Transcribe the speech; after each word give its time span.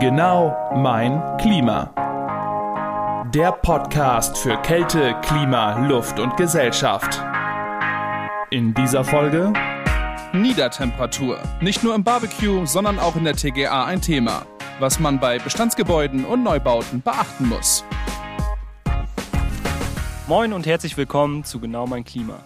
Genau 0.00 0.72
mein 0.74 1.22
Klima. 1.38 1.92
Der 3.32 3.52
Podcast 3.52 4.36
für 4.36 4.56
Kälte, 4.62 5.14
Klima, 5.22 5.86
Luft 5.86 6.18
und 6.18 6.36
Gesellschaft. 6.36 7.22
In 8.50 8.74
dieser 8.74 9.04
Folge 9.04 9.52
Niedertemperatur. 10.32 11.38
Nicht 11.60 11.84
nur 11.84 11.94
im 11.94 12.02
Barbecue, 12.02 12.66
sondern 12.66 12.98
auch 12.98 13.14
in 13.14 13.24
der 13.24 13.36
TGA 13.36 13.84
ein 13.84 14.00
Thema, 14.00 14.44
was 14.80 14.98
man 14.98 15.20
bei 15.20 15.38
Bestandsgebäuden 15.38 16.24
und 16.24 16.42
Neubauten 16.42 17.00
beachten 17.00 17.48
muss. 17.48 17.84
Moin 20.26 20.52
und 20.52 20.66
herzlich 20.66 20.96
willkommen 20.96 21.44
zu 21.44 21.60
Genau 21.60 21.86
mein 21.86 22.04
Klima. 22.04 22.40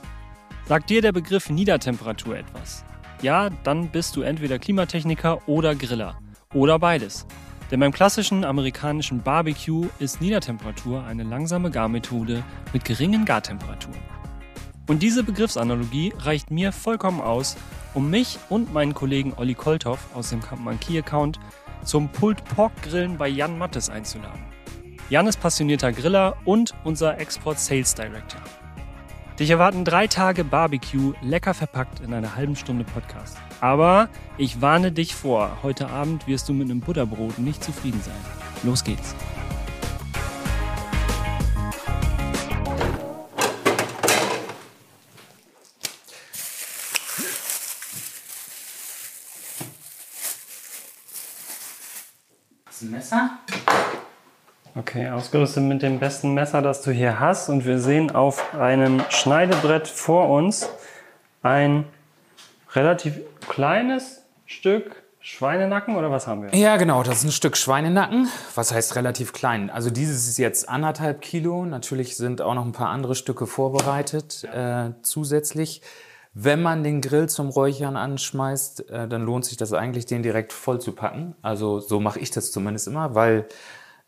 Sagt 0.67 0.91
dir 0.91 1.01
der 1.01 1.13
Begriff 1.13 1.49
Niedertemperatur 1.49 2.37
etwas? 2.37 2.85
Ja, 3.23 3.49
dann 3.65 3.89
bist 3.89 4.17
du 4.17 4.23
entweder 4.23 4.59
Klimatechniker 4.59 5.49
oder 5.49 5.75
Griller. 5.75 6.19
Oder 6.55 6.79
beides. 6.79 7.27
Denn 7.71 7.81
beim 7.81 7.93
klassischen 7.93 8.45
amerikanischen 8.45 9.23
Barbecue 9.23 9.89
ist 9.99 10.23
Niedertemperatur 10.23 11.05
eine 11.05 11.23
langsame 11.23 11.71
Garmethode 11.71 12.43
mit 12.73 12.87
geringen 12.87 13.27
Gartemperaturen. 13.27 14.01
Und 14.87 15.03
diese 15.03 15.23
Begriffsanalogie 15.23 16.15
reicht 16.19 16.51
mir 16.51 16.73
vollkommen 16.73 17.21
aus, 17.21 17.57
um 17.93 18.09
mich 18.09 18.39
und 18.49 18.73
meinen 18.73 18.95
Kollegen 18.95 19.35
Olli 19.37 19.55
Kolthoff 19.55 20.09
aus 20.15 20.31
dem 20.31 20.41
Kampmann 20.41 20.81
Key 20.81 20.99
Account 20.99 21.39
zum 21.85 22.09
Pulled 22.09 22.43
Pork 22.45 22.73
Grillen 22.83 23.19
bei 23.19 23.29
Jan 23.29 23.59
Mattes 23.59 23.91
einzuladen. 23.91 24.41
Jan 25.11 25.27
ist 25.27 25.41
passionierter 25.41 25.93
Griller 25.93 26.39
und 26.47 26.75
unser 26.85 27.19
Export 27.19 27.59
Sales 27.59 27.95
Director. 27.95 28.41
Dich 29.39 29.51
erwarten 29.51 29.85
drei 29.85 30.07
Tage 30.07 30.45
Barbecue, 30.45 31.13
lecker 31.23 31.53
verpackt 31.53 32.01
in 32.01 32.15
einer 32.15 32.35
halben 32.35 32.57
Stunde 32.57 32.85
Podcast. 32.85 33.37
Aber 33.61 34.09
ich 34.37 34.61
warne 34.61 34.93
dich 34.93 35.15
vor, 35.15 35.59
heute 35.63 35.89
Abend 35.89 36.29
wirst 36.29 36.49
du 36.49 36.53
mit 36.53 36.71
einem 36.71 36.81
Butterbrot 36.81 37.39
nicht 37.39 37.63
zufrieden 37.65 38.01
sein. 38.03 38.15
Los 38.63 38.85
geht's. 38.85 39.15
Das 52.67 52.83
ein 52.83 52.91
Messer? 52.93 53.31
Okay, 54.77 55.11
ausgerüstet 55.11 55.65
mit 55.65 55.83
dem 55.83 55.99
besten 55.99 56.35
Messer, 56.35 56.63
das 56.63 56.83
du 56.83 56.93
hier 56.93 57.19
hast. 57.19 57.49
Und 57.49 57.65
wir 57.65 57.81
sehen 57.81 58.13
auf 58.13 58.55
einem 58.55 59.03
Schneidebrett 59.09 59.89
vor 59.89 60.29
uns 60.29 60.69
ein 61.43 61.85
relativ 62.75 63.19
kleines 63.49 64.25
Stück 64.47 65.03
Schweinenacken 65.21 65.97
oder 65.97 66.11
was 66.11 66.27
haben 66.27 66.43
wir? 66.43 66.55
Ja, 66.55 66.77
genau, 66.77 67.03
das 67.03 67.19
ist 67.19 67.25
ein 67.25 67.33
Stück 67.33 67.57
Schweinenacken. 67.57 68.29
Was 68.55 68.73
heißt 68.73 68.95
relativ 68.97 69.33
klein? 69.33 69.69
Also 69.69 69.91
dieses 69.91 70.29
ist 70.29 70.39
jetzt 70.39 70.69
anderthalb 70.69 71.21
Kilo. 71.21 71.65
Natürlich 71.67 72.17
sind 72.17 72.41
auch 72.41 72.55
noch 72.55 72.65
ein 72.65 72.73
paar 72.73 72.89
andere 72.89 73.15
Stücke 73.15 73.47
vorbereitet 73.47 74.45
äh, 74.45 74.93
zusätzlich. 75.03 75.83
Wenn 76.35 76.63
man 76.63 76.85
den 76.85 77.01
Grill 77.01 77.29
zum 77.29 77.49
Räuchern 77.49 77.97
anschmeißt, 77.97 78.91
äh, 78.91 79.09
dann 79.09 79.23
lohnt 79.23 79.45
sich 79.45 79.57
das 79.57 79.73
eigentlich, 79.73 80.07
den 80.07 80.23
direkt 80.23 80.53
voll 80.53 80.81
zu 80.81 80.93
packen. 80.93 81.35
Also 81.43 81.81
so 81.81 81.99
mache 82.01 82.21
ich 82.21 82.31
das 82.31 82.53
zumindest 82.53 82.87
immer, 82.87 83.15
weil 83.15 83.47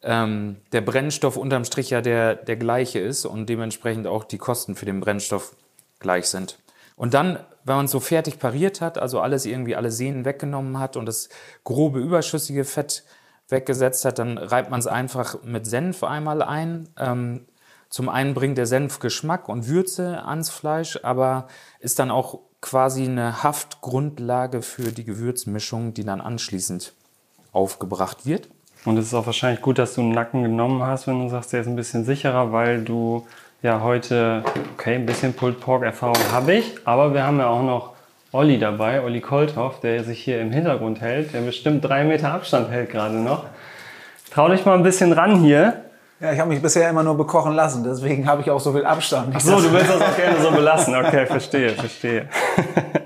ähm, 0.03 0.57
der 0.73 0.81
Brennstoff 0.81 1.37
unterm 1.37 1.65
Strich 1.65 1.91
ja 1.91 2.01
der, 2.01 2.37
der 2.37 2.57
gleiche 2.57 3.01
ist 3.01 3.27
und 3.27 3.49
dementsprechend 3.49 4.07
auch 4.07 4.25
die 4.25 4.39
Kosten 4.39 4.77
für 4.77 4.87
den 4.87 5.01
Brennstoff 5.01 5.57
gleich 5.99 6.27
sind. 6.29 6.59
Und 7.01 7.15
dann, 7.15 7.39
wenn 7.65 7.77
man 7.77 7.87
es 7.87 7.93
so 7.93 7.99
fertig 7.99 8.39
pariert 8.39 8.83
hat, 8.83 8.99
also 8.99 9.21
alles 9.21 9.47
irgendwie, 9.47 9.75
alle 9.75 9.91
Sehnen 9.91 10.27
weggenommen 10.27 10.79
hat 10.79 10.99
und 10.99 11.07
das 11.07 11.31
grobe 11.65 11.99
überschüssige 11.99 12.67
Fett 12.67 13.05
weggesetzt 13.49 14.05
hat, 14.05 14.19
dann 14.19 14.37
reibt 14.37 14.71
man 14.71 14.81
es 14.81 14.87
einfach 14.87 15.43
mit 15.43 15.67
Senf 15.67 16.05
einmal 16.05 16.43
ein. 16.43 16.91
Ähm, 16.99 17.47
zum 17.89 18.11
einen 18.11 18.35
bringt 18.35 18.59
der 18.59 18.67
Senf 18.67 18.99
Geschmack 18.99 19.49
und 19.49 19.67
Würze 19.67 20.23
ans 20.27 20.51
Fleisch, 20.51 20.99
aber 21.03 21.49
ist 21.79 21.99
dann 21.99 22.11
auch 22.11 22.41
quasi 22.61 23.05
eine 23.05 23.43
Haftgrundlage 23.43 24.61
für 24.61 24.93
die 24.93 25.05
Gewürzmischung, 25.05 25.95
die 25.95 26.05
dann 26.05 26.21
anschließend 26.21 26.93
aufgebracht 27.53 28.27
wird. 28.27 28.51
Und 28.85 28.99
es 28.99 29.07
ist 29.07 29.15
auch 29.15 29.25
wahrscheinlich 29.25 29.63
gut, 29.63 29.79
dass 29.79 29.95
du 29.95 30.03
einen 30.03 30.13
Nacken 30.13 30.43
genommen 30.43 30.83
hast, 30.83 31.07
wenn 31.07 31.19
du 31.19 31.31
sagst, 31.31 31.55
der 31.55 31.63
ist 31.63 31.67
ein 31.67 31.77
bisschen 31.77 32.05
sicherer, 32.05 32.53
weil 32.53 32.85
du 32.85 33.27
ja 33.63 33.81
heute, 33.83 34.43
okay, 34.75 34.95
ein 34.95 35.07
bisschen 35.07 35.35
Pulled 35.35 35.61
Pork 35.61 35.83
Erfahrung 35.83 36.17
habe 36.33 36.55
ich, 36.55 36.75
aber 36.85 37.13
wir 37.15 37.25
haben 37.25 37.39
ja 37.39 37.49
auch 37.49 37.63
noch 37.63 37.93
Olli 38.33 38.59
dabei, 38.59 39.03
Olli 39.03 39.21
Kolthoff, 39.21 39.81
der 39.81 40.05
sich 40.05 40.23
hier 40.23 40.41
im 40.41 40.53
Hintergrund 40.53 41.01
hält, 41.01 41.35
der 41.35 41.41
bestimmt 41.41 41.85
drei 41.85 42.05
Meter 42.05 42.33
Abstand 42.33 42.71
hält 42.71 42.91
gerade 42.91 43.17
noch. 43.17 43.45
Trau 44.31 44.49
dich 44.49 44.65
mal 44.65 44.77
ein 44.77 44.83
bisschen 44.83 45.13
ran 45.13 45.37
hier. 45.37 45.85
Ja, 46.21 46.33
ich 46.33 46.39
habe 46.39 46.51
mich 46.51 46.63
bisher 46.63 46.89
immer 46.89 47.03
nur 47.03 47.17
bekochen 47.17 47.55
lassen, 47.55 47.83
deswegen 47.83 48.29
habe 48.29 48.43
ich 48.43 48.51
auch 48.51 48.61
so 48.61 48.73
viel 48.73 48.85
Abstand. 48.85 49.35
Ach 49.35 49.41
so, 49.41 49.61
du 49.61 49.73
willst 49.73 49.91
das 49.91 50.01
auch 50.01 50.17
gerne 50.17 50.41
so 50.41 50.51
belassen. 50.51 50.95
Okay, 50.95 51.27
verstehe, 51.27 51.71
verstehe. 51.71 52.29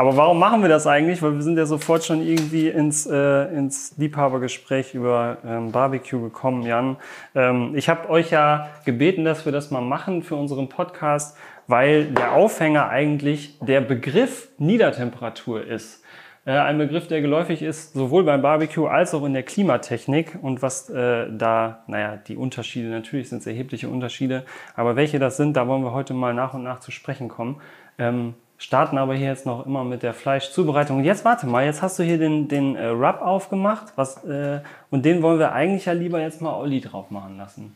Aber 0.00 0.16
warum 0.16 0.38
machen 0.38 0.62
wir 0.62 0.70
das 0.70 0.86
eigentlich? 0.86 1.20
Weil 1.20 1.34
wir 1.34 1.42
sind 1.42 1.58
ja 1.58 1.66
sofort 1.66 2.06
schon 2.06 2.22
irgendwie 2.22 2.68
ins, 2.68 3.04
äh, 3.04 3.54
ins 3.54 3.98
Liebhabergespräch 3.98 4.94
über 4.94 5.36
ähm, 5.44 5.72
Barbecue 5.72 6.22
gekommen, 6.22 6.62
Jan. 6.62 6.96
Ähm, 7.34 7.74
ich 7.76 7.90
habe 7.90 8.08
euch 8.08 8.30
ja 8.30 8.70
gebeten, 8.86 9.26
dass 9.26 9.44
wir 9.44 9.52
das 9.52 9.70
mal 9.70 9.82
machen 9.82 10.22
für 10.22 10.36
unseren 10.36 10.70
Podcast, 10.70 11.36
weil 11.66 12.06
der 12.06 12.32
Aufhänger 12.32 12.88
eigentlich 12.88 13.58
der 13.60 13.82
Begriff 13.82 14.48
Niedertemperatur 14.56 15.66
ist. 15.66 16.02
Äh, 16.46 16.52
ein 16.52 16.78
Begriff, 16.78 17.06
der 17.06 17.20
geläufig 17.20 17.60
ist, 17.60 17.92
sowohl 17.92 18.24
beim 18.24 18.40
Barbecue 18.40 18.86
als 18.86 19.12
auch 19.12 19.26
in 19.26 19.34
der 19.34 19.42
Klimatechnik. 19.42 20.38
Und 20.40 20.62
was 20.62 20.88
äh, 20.88 21.26
da, 21.30 21.84
naja, 21.88 22.16
die 22.16 22.36
Unterschiede, 22.36 22.88
natürlich 22.88 23.28
sind 23.28 23.40
es 23.40 23.46
erhebliche 23.46 23.90
Unterschiede, 23.90 24.46
aber 24.74 24.96
welche 24.96 25.18
das 25.18 25.36
sind, 25.36 25.58
da 25.58 25.68
wollen 25.68 25.84
wir 25.84 25.92
heute 25.92 26.14
mal 26.14 26.32
nach 26.32 26.54
und 26.54 26.62
nach 26.62 26.80
zu 26.80 26.90
sprechen 26.90 27.28
kommen. 27.28 27.60
Ähm, 27.98 28.32
starten 28.60 28.98
aber 28.98 29.14
hier 29.14 29.28
jetzt 29.28 29.46
noch 29.46 29.66
immer 29.66 29.84
mit 29.84 30.02
der 30.02 30.14
Fleischzubereitung. 30.14 30.98
Und 30.98 31.04
jetzt 31.04 31.24
warte 31.24 31.46
mal, 31.46 31.64
jetzt 31.64 31.80
hast 31.82 31.98
du 31.98 32.02
hier 32.02 32.18
den, 32.18 32.46
den 32.46 32.76
äh, 32.76 32.88
Rub 32.88 33.22
aufgemacht 33.22 33.86
was, 33.96 34.22
äh, 34.24 34.60
und 34.90 35.04
den 35.04 35.22
wollen 35.22 35.38
wir 35.38 35.52
eigentlich 35.52 35.86
ja 35.86 35.92
lieber 35.92 36.20
jetzt 36.20 36.40
mal 36.40 36.54
Olli 36.54 36.80
drauf 36.80 37.10
machen 37.10 37.38
lassen. 37.38 37.74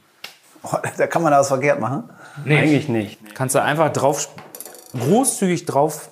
Oh, 0.62 0.77
da 0.97 1.06
kann 1.06 1.23
man 1.23 1.33
da 1.33 1.41
was 1.41 1.49
verkehrt 1.49 1.81
machen. 1.81 2.05
Nee. 2.44 2.59
Eigentlich 2.59 2.89
nicht. 2.89 3.34
Kannst 3.34 3.55
du 3.55 3.62
einfach 3.62 3.93
drauf, 3.93 4.28
großzügig 4.93 5.65
drauf 5.65 6.11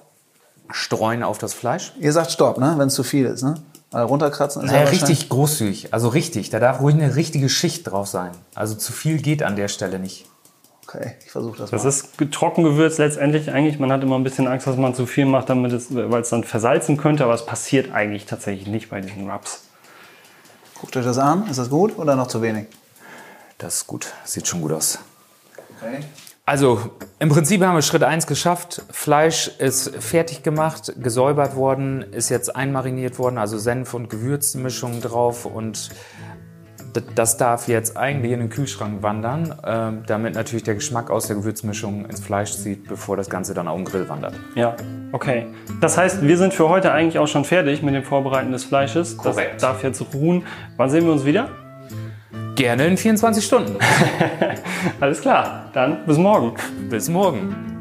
streuen 0.71 1.23
auf 1.23 1.37
das 1.37 1.53
Fleisch. 1.53 1.93
Ihr 2.01 2.13
sagt 2.13 2.33
Stopp, 2.33 2.57
ne? 2.59 2.75
wenn 2.79 2.89
es 2.89 2.95
zu 2.95 3.03
viel 3.03 3.27
ist. 3.27 3.43
Ne? 3.43 3.55
Weil 3.91 4.05
runterkratzen 4.05 4.63
ist 4.63 4.71
Naja, 4.71 4.85
ja 4.85 4.89
richtig 4.89 5.29
großzügig, 5.29 5.93
also 5.93 6.09
richtig. 6.09 6.49
Da 6.49 6.61
darf 6.61 6.81
ruhig 6.81 6.95
eine 6.95 7.15
richtige 7.15 7.51
Schicht 7.51 7.91
drauf 7.91 8.09
sein. 8.09 8.31
Also 8.55 8.75
zu 8.75 8.91
viel 8.91 9.19
geht 9.21 9.43
an 9.43 9.55
der 9.55 9.69
Stelle 9.69 9.99
nicht. 9.99 10.25
Okay, 10.95 11.15
ich 11.25 11.31
versuche 11.31 11.59
das, 11.59 11.71
Das 11.71 11.83
mal. 11.85 11.89
ist 11.89 12.33
Trockengewürz 12.33 12.99
letztendlich 12.99 13.51
eigentlich. 13.51 13.79
Man 13.79 13.91
hat 13.91 14.03
immer 14.03 14.17
ein 14.17 14.25
bisschen 14.25 14.47
Angst, 14.47 14.67
dass 14.67 14.77
man 14.77 14.95
zu 14.95 15.07
viel 15.07 15.25
macht, 15.25 15.49
damit 15.49 15.73
es, 15.73 15.95
weil 15.95 16.21
es 16.21 16.29
dann 16.29 16.45
versalzen 16.45 16.97
könnte, 16.97 17.25
aber 17.25 17.35
es 17.35 17.47
passiert 17.47 17.93
eigentlich 17.93 18.27
tatsächlich 18.27 18.67
nicht 18.67 18.91
bei 18.91 19.01
diesen 19.01 19.31
Rubs. 19.31 19.65
Guckt 20.81 20.97
euch 20.97 21.05
das 21.05 21.19
an. 21.19 21.49
Ist 21.49 21.59
das 21.59 21.71
gut 21.71 21.99
oder 21.99 22.17
noch 22.17 22.27
zu 22.27 22.43
wenig? 22.43 22.67
Das 23.59 23.77
ist 23.77 23.87
gut, 23.87 24.13
sieht 24.25 24.47
schon 24.49 24.61
gut 24.61 24.73
aus. 24.73 24.99
Okay. 25.81 26.01
Also 26.45 26.91
im 27.21 27.29
Prinzip 27.29 27.63
haben 27.63 27.77
wir 27.77 27.83
Schritt 27.83 28.03
1 28.03 28.27
geschafft. 28.27 28.83
Fleisch 28.91 29.49
ist 29.59 29.95
fertig 30.01 30.43
gemacht, 30.43 30.93
gesäubert 31.01 31.55
worden, 31.55 32.03
ist 32.13 32.31
jetzt 32.31 32.55
einmariniert 32.57 33.21
worden, 33.21 33.39
also 33.39 33.57
Senf- 33.59 33.95
und 33.95 34.11
Gewürzmischung 34.11 35.01
drauf 35.01 35.47
und 35.47 35.91
das 37.15 37.37
darf 37.37 37.69
jetzt 37.69 37.97
eigentlich 37.97 38.33
in 38.33 38.41
den 38.41 38.51
Kühlschrank 38.51 39.03
wandern, 39.03 39.55
ähm, 39.65 40.03
damit 40.07 40.35
natürlich 40.35 40.63
der 40.63 40.75
Geschmack 40.75 41.11
aus 41.11 41.27
der 41.27 41.37
Gewürzmischung 41.37 42.05
ins 42.07 42.21
Fleisch 42.21 42.53
zieht, 42.53 42.89
bevor 42.89 43.17
das 43.17 43.31
Ganze 43.31 43.55
dann 43.55 43.69
auf 43.69 43.77
den 43.77 43.85
Grill 43.85 44.09
wandert. 44.09 44.35
Ja, 44.55 44.77
okay. 45.13 45.47
Das 45.81 45.97
heißt, 45.97 46.23
wir 46.23 46.37
sind 46.37 46.55
für 46.55 46.69
heute 46.69 46.93
eigentlich 46.93 47.19
auch 47.19 47.29
schon 47.29 47.45
fertig 47.45 47.83
mit 47.83 47.95
dem 47.95 48.05
Vorbereiten 48.05 48.53
des 48.53 48.65
Fleisches. 48.65 49.17
Korrekt. 49.17 49.55
Das 49.55 49.63
darf 49.63 49.83
jetzt 49.83 50.03
ruhen. 50.15 50.45
Wann 50.77 50.91
sehen 50.91 51.05
wir 51.05 51.13
uns 51.13 51.25
wieder? 51.25 51.49
Gerne 52.55 52.87
in 52.87 52.97
24 52.97 53.45
Stunden. 53.45 53.77
Alles 55.01 55.21
klar. 55.21 55.71
Dann 55.73 56.05
bis 56.07 56.19
morgen. 56.19 56.53
Bis 56.91 57.09
morgen. 57.09 57.72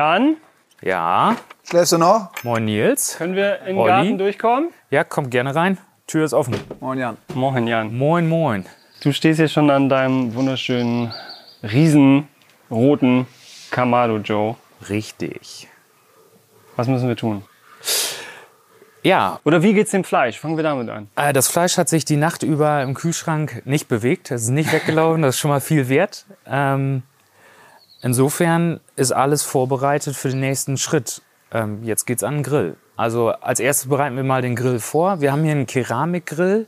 Jan, 0.00 0.36
Ja, 0.82 1.36
Schläfst 1.66 1.92
du 1.92 1.96
noch? 1.96 2.30
moin 2.42 2.66
Nils. 2.66 3.16
können 3.16 3.34
wir 3.34 3.60
in 3.60 3.68
den 3.68 3.78
Olli? 3.78 3.88
Garten 3.90 4.18
durchkommen? 4.18 4.68
Ja, 4.90 5.04
kommt 5.04 5.30
gerne 5.30 5.54
rein. 5.54 5.78
Tür 6.06 6.22
ist 6.26 6.34
offen. 6.34 6.54
Moin 6.80 6.98
Jan. 6.98 7.16
Moin, 7.32 7.66
Jan. 7.66 7.96
Moin, 7.96 8.28
moin. 8.28 8.66
Du 9.02 9.10
stehst 9.10 9.38
hier 9.40 9.48
schon 9.48 9.70
an 9.70 9.88
deinem 9.88 10.34
wunderschönen, 10.34 11.14
riesenroten 11.62 13.26
Kamado 13.70 14.18
Joe. 14.18 14.56
Richtig. 14.90 15.66
Was 16.76 16.88
müssen 16.88 17.08
wir 17.08 17.16
tun? 17.16 17.42
Ja, 19.02 19.40
Oder 19.44 19.62
wie 19.62 19.72
geht's 19.72 19.92
dem 19.92 20.04
Fleisch? 20.04 20.38
Fangen 20.38 20.58
wir 20.58 20.64
damit 20.64 20.90
an. 20.90 21.08
äh, 21.16 21.32
das 21.32 21.48
Fleisch 21.48 21.78
hat 21.78 21.88
sich 21.88 22.04
die 22.04 22.16
Nacht 22.18 22.42
über 22.42 22.82
im 22.82 22.92
Kühlschrank 22.92 23.62
nicht 23.64 23.88
bewegt. 23.88 24.30
Es 24.30 24.42
ist 24.42 24.48
nicht 24.50 24.70
weggelaufen, 24.74 25.22
das 25.22 25.36
ist 25.36 25.40
schon 25.40 25.50
mal 25.50 25.60
viel 25.62 25.88
wert. 25.88 26.26
Ähm, 26.46 27.02
insofern 28.06 28.78
ist 28.94 29.10
alles 29.10 29.42
vorbereitet 29.42 30.14
für 30.14 30.28
den 30.28 30.40
nächsten 30.40 30.78
Schritt. 30.78 31.22
Ähm, 31.52 31.82
jetzt 31.82 32.06
geht's 32.06 32.22
an 32.22 32.36
den 32.36 32.42
Grill. 32.44 32.76
Also 32.96 33.30
als 33.30 33.58
erstes 33.58 33.88
bereiten 33.88 34.16
wir 34.16 34.22
mal 34.22 34.42
den 34.42 34.54
Grill 34.54 34.78
vor. 34.78 35.20
Wir 35.20 35.32
haben 35.32 35.42
hier 35.42 35.52
einen 35.52 35.66
Keramikgrill. 35.66 36.66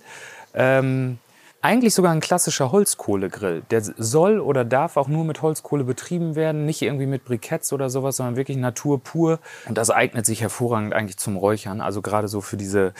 Ähm, 0.53 1.19
eigentlich 1.61 1.95
sogar 1.95 2.13
ein 2.13 2.21
klassischer 2.21 2.73
Holzkohlegrill. 2.73 3.63
Der 3.71 3.83
soll 3.83 4.41
oder 4.41 4.65
darf 4.65 4.97
auch 4.97 5.07
nur 5.07 5.25
mit 5.25 5.43
Holzkohle 5.43 5.85
betrieben 5.85 6.35
werden, 6.35 6.67
nicht 6.67 6.83
irgendwie 6.83 7.07
mit 7.07 7.25
Briketts 7.25 7.73
oder 7.73 7.89
sowas, 7.89 8.17
sondern 8.17 8.37
wirklich 8.37 8.57
Natur 8.57 9.03
pur. 9.03 9.39
Und 9.69 9.79
das 9.79 9.91
eignet 9.91 10.27
sich 10.27 10.41
hervorragend 10.41 10.93
eigentlich 10.93 11.19
zum 11.19 11.37
Räuchern. 11.37 11.81
Also 11.81 12.03
gerade 12.03 12.29
so 12.29 12.41
für 12.41 12.57
diese 12.57 12.95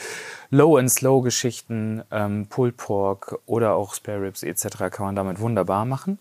Low-and-Slow-Geschichten, 0.49 2.03
ähm, 2.11 2.47
Pulled 2.47 2.77
Pork 2.77 3.39
oder 3.45 3.75
auch 3.75 3.93
Spare 3.93 4.21
Ribs 4.21 4.43
etc. 4.43 4.89
kann 4.91 5.05
man 5.05 5.15
damit 5.15 5.39
wunderbar 5.39 5.85
machen. 5.85 6.19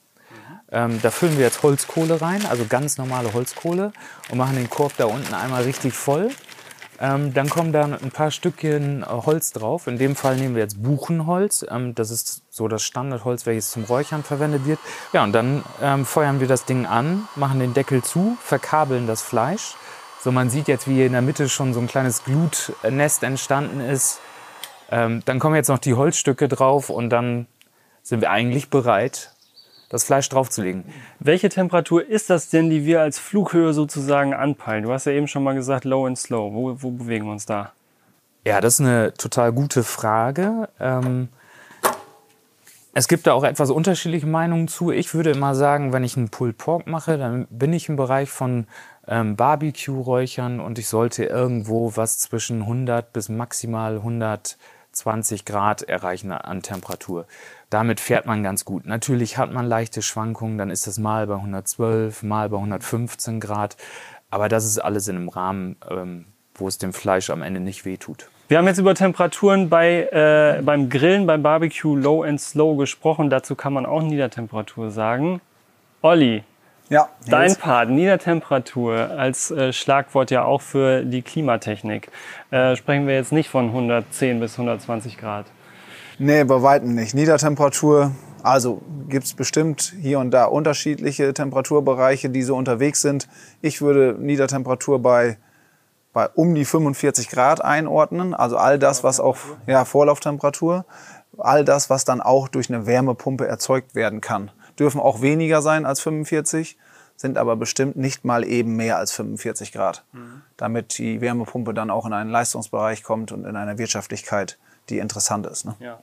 Ähm, 0.70 1.00
da 1.02 1.10
füllen 1.10 1.38
wir 1.38 1.44
jetzt 1.44 1.62
Holzkohle 1.62 2.20
rein, 2.20 2.44
also 2.46 2.66
ganz 2.68 2.98
normale 2.98 3.32
Holzkohle 3.32 3.92
und 4.30 4.38
machen 4.38 4.56
den 4.56 4.68
Korb 4.68 4.92
da 4.96 5.06
unten 5.06 5.32
einmal 5.32 5.62
richtig 5.62 5.94
voll. 5.94 6.30
Ähm, 7.00 7.32
dann 7.32 7.48
kommen 7.48 7.72
da 7.72 7.84
ein 7.84 8.10
paar 8.10 8.30
Stückchen 8.30 9.02
äh, 9.02 9.06
Holz 9.06 9.52
drauf. 9.52 9.86
In 9.86 9.98
dem 9.98 10.16
Fall 10.16 10.36
nehmen 10.36 10.56
wir 10.56 10.62
jetzt 10.62 10.82
Buchenholz. 10.82 11.64
Ähm, 11.70 11.94
das 11.94 12.10
ist 12.10 12.42
so 12.50 12.66
das 12.66 12.82
Standardholz, 12.82 13.46
welches 13.46 13.70
zum 13.70 13.84
Räuchern 13.84 14.24
verwendet 14.24 14.66
wird. 14.66 14.80
Ja, 15.12 15.22
und 15.22 15.32
dann 15.32 15.62
ähm, 15.80 16.04
feuern 16.04 16.40
wir 16.40 16.48
das 16.48 16.64
Ding 16.64 16.86
an, 16.86 17.28
machen 17.36 17.60
den 17.60 17.72
Deckel 17.72 18.02
zu, 18.02 18.36
verkabeln 18.42 19.06
das 19.06 19.22
Fleisch. 19.22 19.76
So, 20.20 20.32
man 20.32 20.50
sieht 20.50 20.66
jetzt, 20.66 20.88
wie 20.88 20.94
hier 20.94 21.06
in 21.06 21.12
der 21.12 21.22
Mitte 21.22 21.48
schon 21.48 21.72
so 21.72 21.78
ein 21.78 21.86
kleines 21.86 22.24
Glutnest 22.24 23.22
entstanden 23.22 23.80
ist. 23.80 24.18
Ähm, 24.90 25.22
dann 25.24 25.38
kommen 25.38 25.54
jetzt 25.54 25.68
noch 25.68 25.78
die 25.78 25.94
Holzstücke 25.94 26.48
drauf 26.48 26.90
und 26.90 27.10
dann 27.10 27.46
sind 28.02 28.22
wir 28.22 28.30
eigentlich 28.30 28.70
bereit, 28.70 29.32
das 29.88 30.04
Fleisch 30.04 30.28
draufzulegen. 30.28 30.84
Welche 31.18 31.48
Temperatur 31.48 32.06
ist 32.06 32.30
das 32.30 32.50
denn, 32.50 32.70
die 32.70 32.84
wir 32.84 33.00
als 33.00 33.18
Flughöhe 33.18 33.72
sozusagen 33.72 34.34
anpeilen? 34.34 34.84
Du 34.84 34.92
hast 34.92 35.06
ja 35.06 35.12
eben 35.12 35.28
schon 35.28 35.42
mal 35.42 35.54
gesagt, 35.54 35.84
low 35.84 36.06
and 36.06 36.18
slow. 36.18 36.52
Wo, 36.52 36.76
wo 36.82 36.90
bewegen 36.90 37.26
wir 37.26 37.32
uns 37.32 37.46
da? 37.46 37.72
Ja, 38.44 38.60
das 38.60 38.74
ist 38.74 38.80
eine 38.80 39.14
total 39.14 39.52
gute 39.52 39.82
Frage. 39.82 40.68
Ähm, 40.80 41.28
es 42.94 43.06
gibt 43.06 43.26
da 43.26 43.32
auch 43.32 43.44
etwas 43.44 43.70
unterschiedliche 43.70 44.26
Meinungen 44.26 44.68
zu. 44.68 44.90
Ich 44.90 45.14
würde 45.14 45.30
immer 45.30 45.54
sagen, 45.54 45.92
wenn 45.92 46.02
ich 46.02 46.16
einen 46.16 46.30
Pulled 46.30 46.58
Pork 46.58 46.86
mache, 46.86 47.16
dann 47.16 47.46
bin 47.50 47.72
ich 47.72 47.88
im 47.88 47.96
Bereich 47.96 48.30
von 48.30 48.66
ähm, 49.06 49.36
Barbecue-Räuchern 49.36 50.60
und 50.60 50.78
ich 50.78 50.88
sollte 50.88 51.24
irgendwo 51.24 51.92
was 51.96 52.18
zwischen 52.18 52.62
100 52.62 53.12
bis 53.12 53.28
maximal 53.28 53.96
120 53.96 55.44
Grad 55.44 55.82
erreichen 55.82 56.32
an 56.32 56.62
Temperatur. 56.62 57.26
Damit 57.70 58.00
fährt 58.00 58.24
man 58.24 58.42
ganz 58.42 58.64
gut. 58.64 58.86
Natürlich 58.86 59.36
hat 59.36 59.52
man 59.52 59.66
leichte 59.66 60.00
Schwankungen, 60.00 60.56
dann 60.56 60.70
ist 60.70 60.86
das 60.86 60.98
mal 60.98 61.26
bei 61.26 61.34
112, 61.34 62.22
mal 62.22 62.48
bei 62.48 62.56
115 62.56 63.40
Grad. 63.40 63.76
Aber 64.30 64.48
das 64.48 64.64
ist 64.64 64.78
alles 64.78 65.08
in 65.08 65.16
einem 65.16 65.28
Rahmen, 65.28 65.76
ähm, 65.90 66.26
wo 66.54 66.68
es 66.68 66.78
dem 66.78 66.92
Fleisch 66.92 67.30
am 67.30 67.42
Ende 67.42 67.60
nicht 67.60 67.84
wehtut. 67.84 68.28
Wir 68.48 68.56
haben 68.56 68.66
jetzt 68.66 68.78
über 68.78 68.94
Temperaturen 68.94 69.68
bei, 69.68 70.04
äh, 70.10 70.62
beim 70.62 70.88
Grillen, 70.88 71.26
beim 71.26 71.42
Barbecue 71.42 71.94
Low 71.94 72.22
and 72.22 72.40
Slow 72.40 72.78
gesprochen. 72.78 73.28
Dazu 73.28 73.54
kann 73.54 73.74
man 73.74 73.84
auch 73.84 74.02
Niedertemperatur 74.02 74.90
sagen. 74.90 75.42
Olli, 76.00 76.44
Ja, 76.88 77.10
dein. 77.28 77.54
Part, 77.56 77.90
Niedertemperatur 77.90 79.10
als 79.10 79.50
äh, 79.50 79.74
Schlagwort 79.74 80.30
ja 80.30 80.44
auch 80.44 80.62
für 80.62 81.04
die 81.04 81.20
Klimatechnik. 81.20 82.08
Äh, 82.50 82.76
sprechen 82.76 83.06
wir 83.06 83.14
jetzt 83.14 83.32
nicht 83.32 83.50
von 83.50 83.66
110 83.66 84.40
bis 84.40 84.54
120 84.58 85.18
Grad. 85.18 85.44
Nee, 86.20 86.42
bei 86.42 86.62
Weitem 86.62 86.96
nicht. 86.96 87.14
Niedertemperatur, 87.14 88.10
also 88.42 88.82
gibt 89.08 89.26
es 89.26 89.34
bestimmt 89.34 89.94
hier 90.00 90.18
und 90.18 90.32
da 90.32 90.46
unterschiedliche 90.46 91.32
Temperaturbereiche, 91.32 92.28
die 92.28 92.42
so 92.42 92.56
unterwegs 92.56 93.02
sind. 93.02 93.28
Ich 93.60 93.80
würde 93.80 94.16
Niedertemperatur 94.18 95.00
bei, 95.00 95.38
bei 96.12 96.28
um 96.28 96.56
die 96.56 96.64
45 96.64 97.28
Grad 97.28 97.64
einordnen. 97.64 98.34
Also 98.34 98.56
all 98.56 98.80
das, 98.80 99.04
was 99.04 99.20
auch, 99.20 99.36
ja, 99.68 99.84
Vorlauftemperatur, 99.84 100.86
all 101.38 101.64
das, 101.64 101.88
was 101.88 102.04
dann 102.04 102.20
auch 102.20 102.48
durch 102.48 102.68
eine 102.68 102.84
Wärmepumpe 102.86 103.46
erzeugt 103.46 103.94
werden 103.94 104.20
kann. 104.20 104.50
Dürfen 104.76 105.00
auch 105.00 105.22
weniger 105.22 105.62
sein 105.62 105.86
als 105.86 106.00
45, 106.00 106.76
sind 107.14 107.38
aber 107.38 107.54
bestimmt 107.54 107.96
nicht 107.96 108.24
mal 108.24 108.44
eben 108.44 108.74
mehr 108.74 108.98
als 108.98 109.12
45 109.12 109.70
Grad. 109.70 110.04
Damit 110.56 110.98
die 110.98 111.20
Wärmepumpe 111.20 111.74
dann 111.74 111.90
auch 111.90 112.06
in 112.06 112.12
einen 112.12 112.30
Leistungsbereich 112.30 113.04
kommt 113.04 113.30
und 113.30 113.44
in 113.44 113.54
einer 113.54 113.78
Wirtschaftlichkeit, 113.78 114.58
die 114.90 114.98
interessant 114.98 115.46
ist. 115.46 115.64
Ne? 115.64 115.74
Ja. 115.80 115.98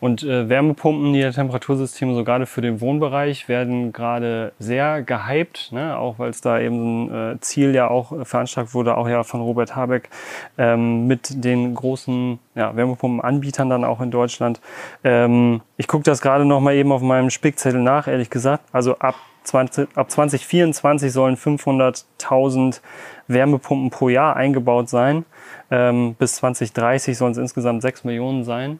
Und 0.00 0.22
äh, 0.22 0.50
Wärmepumpen, 0.50 1.12
Niedertemperatursysteme, 1.12 2.14
so 2.14 2.24
gerade 2.24 2.44
für 2.44 2.60
den 2.60 2.82
Wohnbereich, 2.82 3.48
werden 3.48 3.90
gerade 3.92 4.52
sehr 4.58 5.02
gehypt, 5.02 5.72
ne? 5.72 5.96
auch 5.96 6.18
weil 6.18 6.28
es 6.28 6.42
da 6.42 6.60
eben 6.60 7.06
ein 7.06 7.36
äh, 7.36 7.40
Ziel 7.40 7.74
ja 7.74 7.88
auch 7.88 8.12
äh, 8.12 8.24
veranschlagt 8.26 8.74
wurde, 8.74 8.98
auch 8.98 9.08
ja 9.08 9.22
von 9.22 9.40
Robert 9.40 9.74
Habeck, 9.74 10.10
ähm, 10.58 11.06
mit 11.06 11.42
den 11.42 11.74
großen 11.74 12.38
ja, 12.54 12.76
Wärmepumpenanbietern 12.76 13.70
dann 13.70 13.84
auch 13.84 14.02
in 14.02 14.10
Deutschland. 14.10 14.60
Ähm, 15.04 15.62
ich 15.78 15.88
gucke 15.88 16.04
das 16.04 16.20
gerade 16.20 16.44
noch 16.44 16.60
mal 16.60 16.74
eben 16.74 16.92
auf 16.92 17.00
meinem 17.00 17.30
Spickzettel 17.30 17.80
nach, 17.80 18.06
ehrlich 18.06 18.28
gesagt. 18.28 18.64
Also 18.72 18.98
ab 18.98 19.14
20, 19.44 19.88
ab 19.96 20.10
2024 20.10 21.12
sollen 21.12 21.36
500.000 21.36 22.80
Wärmepumpen 23.28 23.90
pro 23.90 24.08
Jahr 24.08 24.36
eingebaut 24.36 24.88
sein. 24.88 25.24
Ähm, 25.70 26.14
bis 26.14 26.36
2030 26.36 27.16
sollen 27.16 27.32
es 27.32 27.38
insgesamt 27.38 27.82
6 27.82 28.04
Millionen 28.04 28.44
sein. 28.44 28.78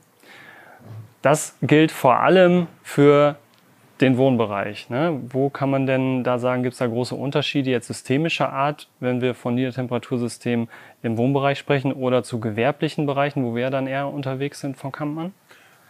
Das 1.23 1.57
gilt 1.63 1.93
vor 1.93 2.19
allem 2.21 2.67
für 2.83 3.37
den 4.01 4.19
Wohnbereich. 4.19 4.91
Ne? 4.91 5.21
Wo 5.31 5.49
kann 5.49 5.71
man 5.71 5.87
denn 5.87 6.25
da 6.25 6.39
sagen, 6.39 6.63
gibt 6.63 6.73
es 6.73 6.79
da 6.81 6.87
große 6.87 7.15
Unterschiede 7.15 7.71
jetzt 7.71 7.87
systemischer 7.87 8.53
Art, 8.53 8.89
wenn 9.01 9.21
wir 9.21 9.35
von 9.35 9.55
Niedertemperatursystemen 9.55 10.69
im 11.03 11.17
Wohnbereich 11.17 11.59
sprechen 11.59 11.93
oder 11.93 12.23
zu 12.25 12.41
gewerblichen 12.41 13.07
Bereichen, 13.07 13.45
wo 13.45 13.55
wir 13.55 13.71
dann 13.71 13.87
eher 13.87 14.09
unterwegs 14.09 14.61
sind 14.61 14.77
von 14.77 14.93
Kampmann? 14.93 15.33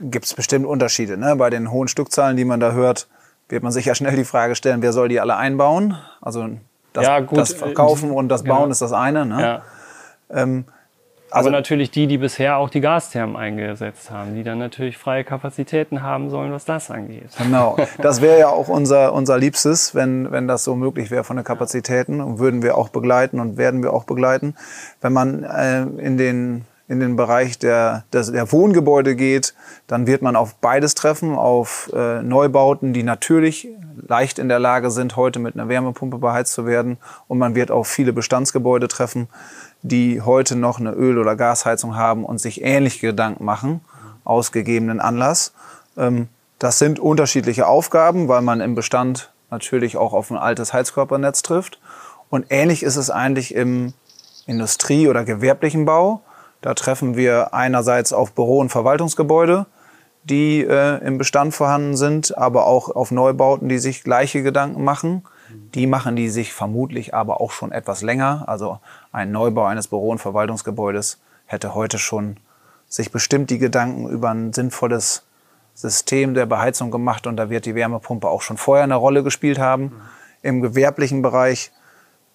gibt 0.00 0.24
es 0.24 0.34
bestimmt 0.34 0.66
Unterschiede. 0.66 1.16
Ne? 1.16 1.36
Bei 1.36 1.50
den 1.50 1.70
hohen 1.70 1.88
Stückzahlen, 1.88 2.36
die 2.36 2.44
man 2.44 2.60
da 2.60 2.72
hört, 2.72 3.08
wird 3.48 3.62
man 3.62 3.72
sich 3.72 3.84
ja 3.84 3.94
schnell 3.94 4.16
die 4.16 4.24
Frage 4.24 4.54
stellen, 4.54 4.82
wer 4.82 4.92
soll 4.92 5.08
die 5.08 5.20
alle 5.20 5.36
einbauen? 5.36 5.96
Also 6.20 6.48
das, 6.92 7.04
Ja, 7.04 7.20
das 7.20 7.52
Verkaufen 7.52 8.10
und 8.10 8.28
das 8.28 8.44
Bauen 8.44 8.62
genau. 8.62 8.70
ist 8.70 8.80
das 8.80 8.92
eine. 8.92 9.26
Ne? 9.26 9.40
Ja. 9.40 9.62
Ähm, 10.30 10.64
Aber 11.30 11.38
also 11.38 11.50
natürlich 11.50 11.90
die, 11.90 12.06
die 12.06 12.18
bisher 12.18 12.56
auch 12.56 12.70
die 12.70 12.80
Gasthermen 12.80 13.36
eingesetzt 13.36 14.10
haben, 14.10 14.34
die 14.34 14.44
dann 14.44 14.58
natürlich 14.58 14.96
freie 14.96 15.24
Kapazitäten 15.24 16.02
haben 16.02 16.30
sollen, 16.30 16.52
was 16.52 16.64
das 16.64 16.90
angeht. 16.90 17.30
Genau, 17.36 17.76
das 17.98 18.20
wäre 18.20 18.38
ja 18.38 18.48
auch 18.48 18.68
unser, 18.68 19.12
unser 19.12 19.36
Liebstes, 19.38 19.94
wenn, 19.94 20.30
wenn 20.30 20.46
das 20.48 20.64
so 20.64 20.76
möglich 20.76 21.10
wäre 21.10 21.24
von 21.24 21.36
den 21.36 21.44
Kapazitäten. 21.44 22.20
Und 22.20 22.38
würden 22.38 22.62
wir 22.62 22.78
auch 22.78 22.88
begleiten 22.88 23.40
und 23.40 23.56
werden 23.56 23.82
wir 23.82 23.92
auch 23.92 24.04
begleiten. 24.04 24.54
Wenn 25.00 25.12
man 25.12 25.42
äh, 25.42 25.82
in, 25.82 26.16
den, 26.16 26.64
in 26.86 27.00
den 27.00 27.16
Bereich 27.16 27.58
der, 27.58 28.04
des, 28.12 28.30
der 28.30 28.50
Wohngebäude 28.52 29.16
geht, 29.16 29.54
dann 29.86 30.06
wird 30.06 30.20
man 30.20 30.36
auf 30.36 30.56
beides 30.56 30.94
treffen, 30.94 31.34
auf 31.34 31.90
äh, 31.94 32.22
Neubauten, 32.22 32.92
die 32.92 33.02
natürlich 33.02 33.68
leicht 34.06 34.38
in 34.38 34.48
der 34.48 34.58
Lage 34.58 34.90
sind, 34.90 35.16
heute 35.16 35.38
mit 35.38 35.54
einer 35.54 35.68
Wärmepumpe 35.68 36.18
beheizt 36.18 36.52
zu 36.52 36.66
werden. 36.66 36.98
Und 37.26 37.38
man 37.38 37.54
wird 37.54 37.70
auf 37.70 37.88
viele 37.88 38.12
Bestandsgebäude 38.12 38.88
treffen, 38.88 39.28
die 39.82 40.20
heute 40.20 40.56
noch 40.56 40.78
eine 40.78 40.92
Öl- 40.92 41.18
oder 41.18 41.36
Gasheizung 41.36 41.96
haben 41.96 42.24
und 42.24 42.38
sich 42.38 42.62
ähnliche 42.62 43.08
Gedanken 43.08 43.44
machen, 43.44 43.80
aus 44.24 44.52
gegebenen 44.52 45.00
Anlass. 45.00 45.54
Ähm, 45.96 46.28
das 46.58 46.78
sind 46.78 46.98
unterschiedliche 46.98 47.66
Aufgaben, 47.66 48.28
weil 48.28 48.42
man 48.42 48.60
im 48.60 48.74
Bestand 48.74 49.32
natürlich 49.50 49.96
auch 49.96 50.12
auf 50.12 50.30
ein 50.30 50.36
altes 50.36 50.72
Heizkörpernetz 50.72 51.42
trifft. 51.42 51.80
Und 52.30 52.46
ähnlich 52.50 52.82
ist 52.82 52.96
es 52.96 53.10
eigentlich 53.10 53.54
im 53.54 53.94
Industrie- 54.46 55.08
oder 55.08 55.24
gewerblichen 55.24 55.84
Bau. 55.84 56.22
Da 56.64 56.72
treffen 56.72 57.14
wir 57.14 57.52
einerseits 57.52 58.14
auf 58.14 58.32
Büro- 58.32 58.58
und 58.58 58.70
Verwaltungsgebäude, 58.70 59.66
die 60.22 60.62
äh, 60.62 60.96
im 61.04 61.18
Bestand 61.18 61.52
vorhanden 61.52 61.94
sind, 61.94 62.38
aber 62.38 62.64
auch 62.64 62.88
auf 62.88 63.10
Neubauten, 63.10 63.68
die 63.68 63.76
sich 63.76 64.02
gleiche 64.02 64.42
Gedanken 64.42 64.82
machen. 64.82 65.24
Die 65.74 65.86
machen 65.86 66.16
die 66.16 66.30
sich 66.30 66.54
vermutlich 66.54 67.12
aber 67.12 67.42
auch 67.42 67.50
schon 67.50 67.70
etwas 67.70 68.00
länger. 68.00 68.44
Also 68.46 68.78
ein 69.12 69.30
Neubau 69.30 69.66
eines 69.66 69.88
Büro- 69.88 70.10
und 70.10 70.20
Verwaltungsgebäudes 70.20 71.20
hätte 71.44 71.74
heute 71.74 71.98
schon 71.98 72.38
sich 72.88 73.12
bestimmt 73.12 73.50
die 73.50 73.58
Gedanken 73.58 74.08
über 74.08 74.30
ein 74.30 74.54
sinnvolles 74.54 75.26
System 75.74 76.32
der 76.32 76.46
Beheizung 76.46 76.90
gemacht 76.90 77.26
und 77.26 77.36
da 77.36 77.50
wird 77.50 77.66
die 77.66 77.74
Wärmepumpe 77.74 78.26
auch 78.26 78.40
schon 78.40 78.56
vorher 78.56 78.84
eine 78.84 78.94
Rolle 78.94 79.22
gespielt 79.22 79.58
haben. 79.58 79.92
Im 80.40 80.62
gewerblichen 80.62 81.20
Bereich 81.20 81.72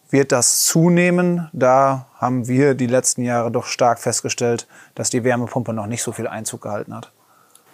wird 0.10 0.32
das 0.32 0.64
zunehmen. 0.64 1.50
Da 1.54 2.08
haben 2.18 2.48
wir 2.48 2.74
die 2.76 2.88
letzten 2.88 3.22
Jahre 3.24 3.52
doch 3.52 3.66
stark 3.66 4.00
festgestellt, 4.00 4.68
dass 4.96 5.10
die 5.10 5.24
Wärmepumpe 5.24 5.74
noch 5.74 5.88
nicht 5.88 6.04
so 6.04 6.12
viel 6.12 6.28
Einzug 6.28 6.62
gehalten 6.62 6.96
hat. 6.96 7.12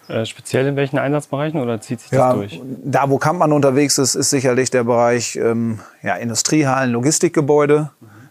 Äh, 0.08 0.24
speziell 0.24 0.66
in 0.66 0.76
welchen 0.76 0.98
Einsatzbereichen 0.98 1.60
oder 1.60 1.80
zieht 1.80 2.00
sich 2.00 2.10
das 2.10 2.18
Ja, 2.18 2.32
durch? 2.34 2.60
da 2.84 3.10
wo 3.10 3.18
Kampmann 3.18 3.52
unterwegs 3.52 3.98
ist, 3.98 4.14
ist 4.14 4.30
sicherlich 4.30 4.70
der 4.70 4.84
Bereich 4.84 5.36
ähm, 5.36 5.80
ja, 6.02 6.14
Industriehallen, 6.14 6.92
Logistikgebäude. 6.92 7.90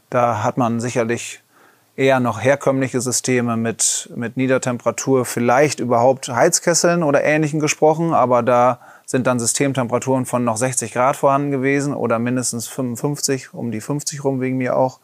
Da 0.10 0.44
hat 0.44 0.58
man 0.58 0.80
sicherlich 0.80 1.42
eher 1.98 2.20
noch 2.20 2.42
herkömmliche 2.42 3.02
Systeme 3.02 3.58
mit, 3.58 4.10
mit 4.16 4.38
Niedertemperatur, 4.38 5.26
vielleicht 5.26 5.80
überhaupt 5.80 6.30
Heizkesseln 6.30 7.04
oder 7.04 7.24
Ähnlichem 7.24 7.60
gesprochen, 7.60 8.14
aber 8.14 8.44
da 8.44 8.80
sind 9.06 9.28
dann 9.28 9.40
Systemtemperaturen 9.40 10.26
von 10.26 10.44
noch 10.44 10.58
60 10.58 10.92
Grad 10.92 11.16
vorhanden 11.16 11.52
gewesen 11.52 11.94
oder 11.94 12.20
mindestens 12.20 12.68
55, 12.68 13.54
um 13.54 13.72
die 13.72 13.82
50 13.82 14.24
rum 14.24 14.42
wegen 14.42 14.58
mir 14.58 14.76
auch. 14.76 15.00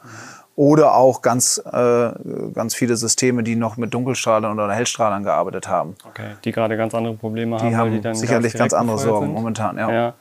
Oder 0.61 0.93
auch 0.93 1.23
ganz, 1.23 1.57
äh, 1.65 2.11
ganz 2.53 2.75
viele 2.75 2.95
Systeme, 2.95 3.41
die 3.41 3.55
noch 3.55 3.77
mit 3.77 3.95
Dunkelstrahlern 3.95 4.59
oder 4.59 4.71
Hellstrahlern 4.71 5.23
gearbeitet 5.23 5.67
haben. 5.67 5.95
Okay, 6.07 6.35
die 6.45 6.51
gerade 6.51 6.77
ganz 6.77 6.93
andere 6.93 7.15
Probleme 7.15 7.57
Die 7.57 7.63
haben, 7.63 7.77
haben 7.77 7.91
die 7.93 7.99
dann 7.99 8.13
sicherlich 8.13 8.53
ganz 8.53 8.71
gasdirekt 8.71 8.73
andere 8.75 8.99
Sorgen 8.99 9.25
sind. 9.25 9.33
momentan. 9.33 9.79
Ja. 9.79 9.91
Ja. 9.91 10.13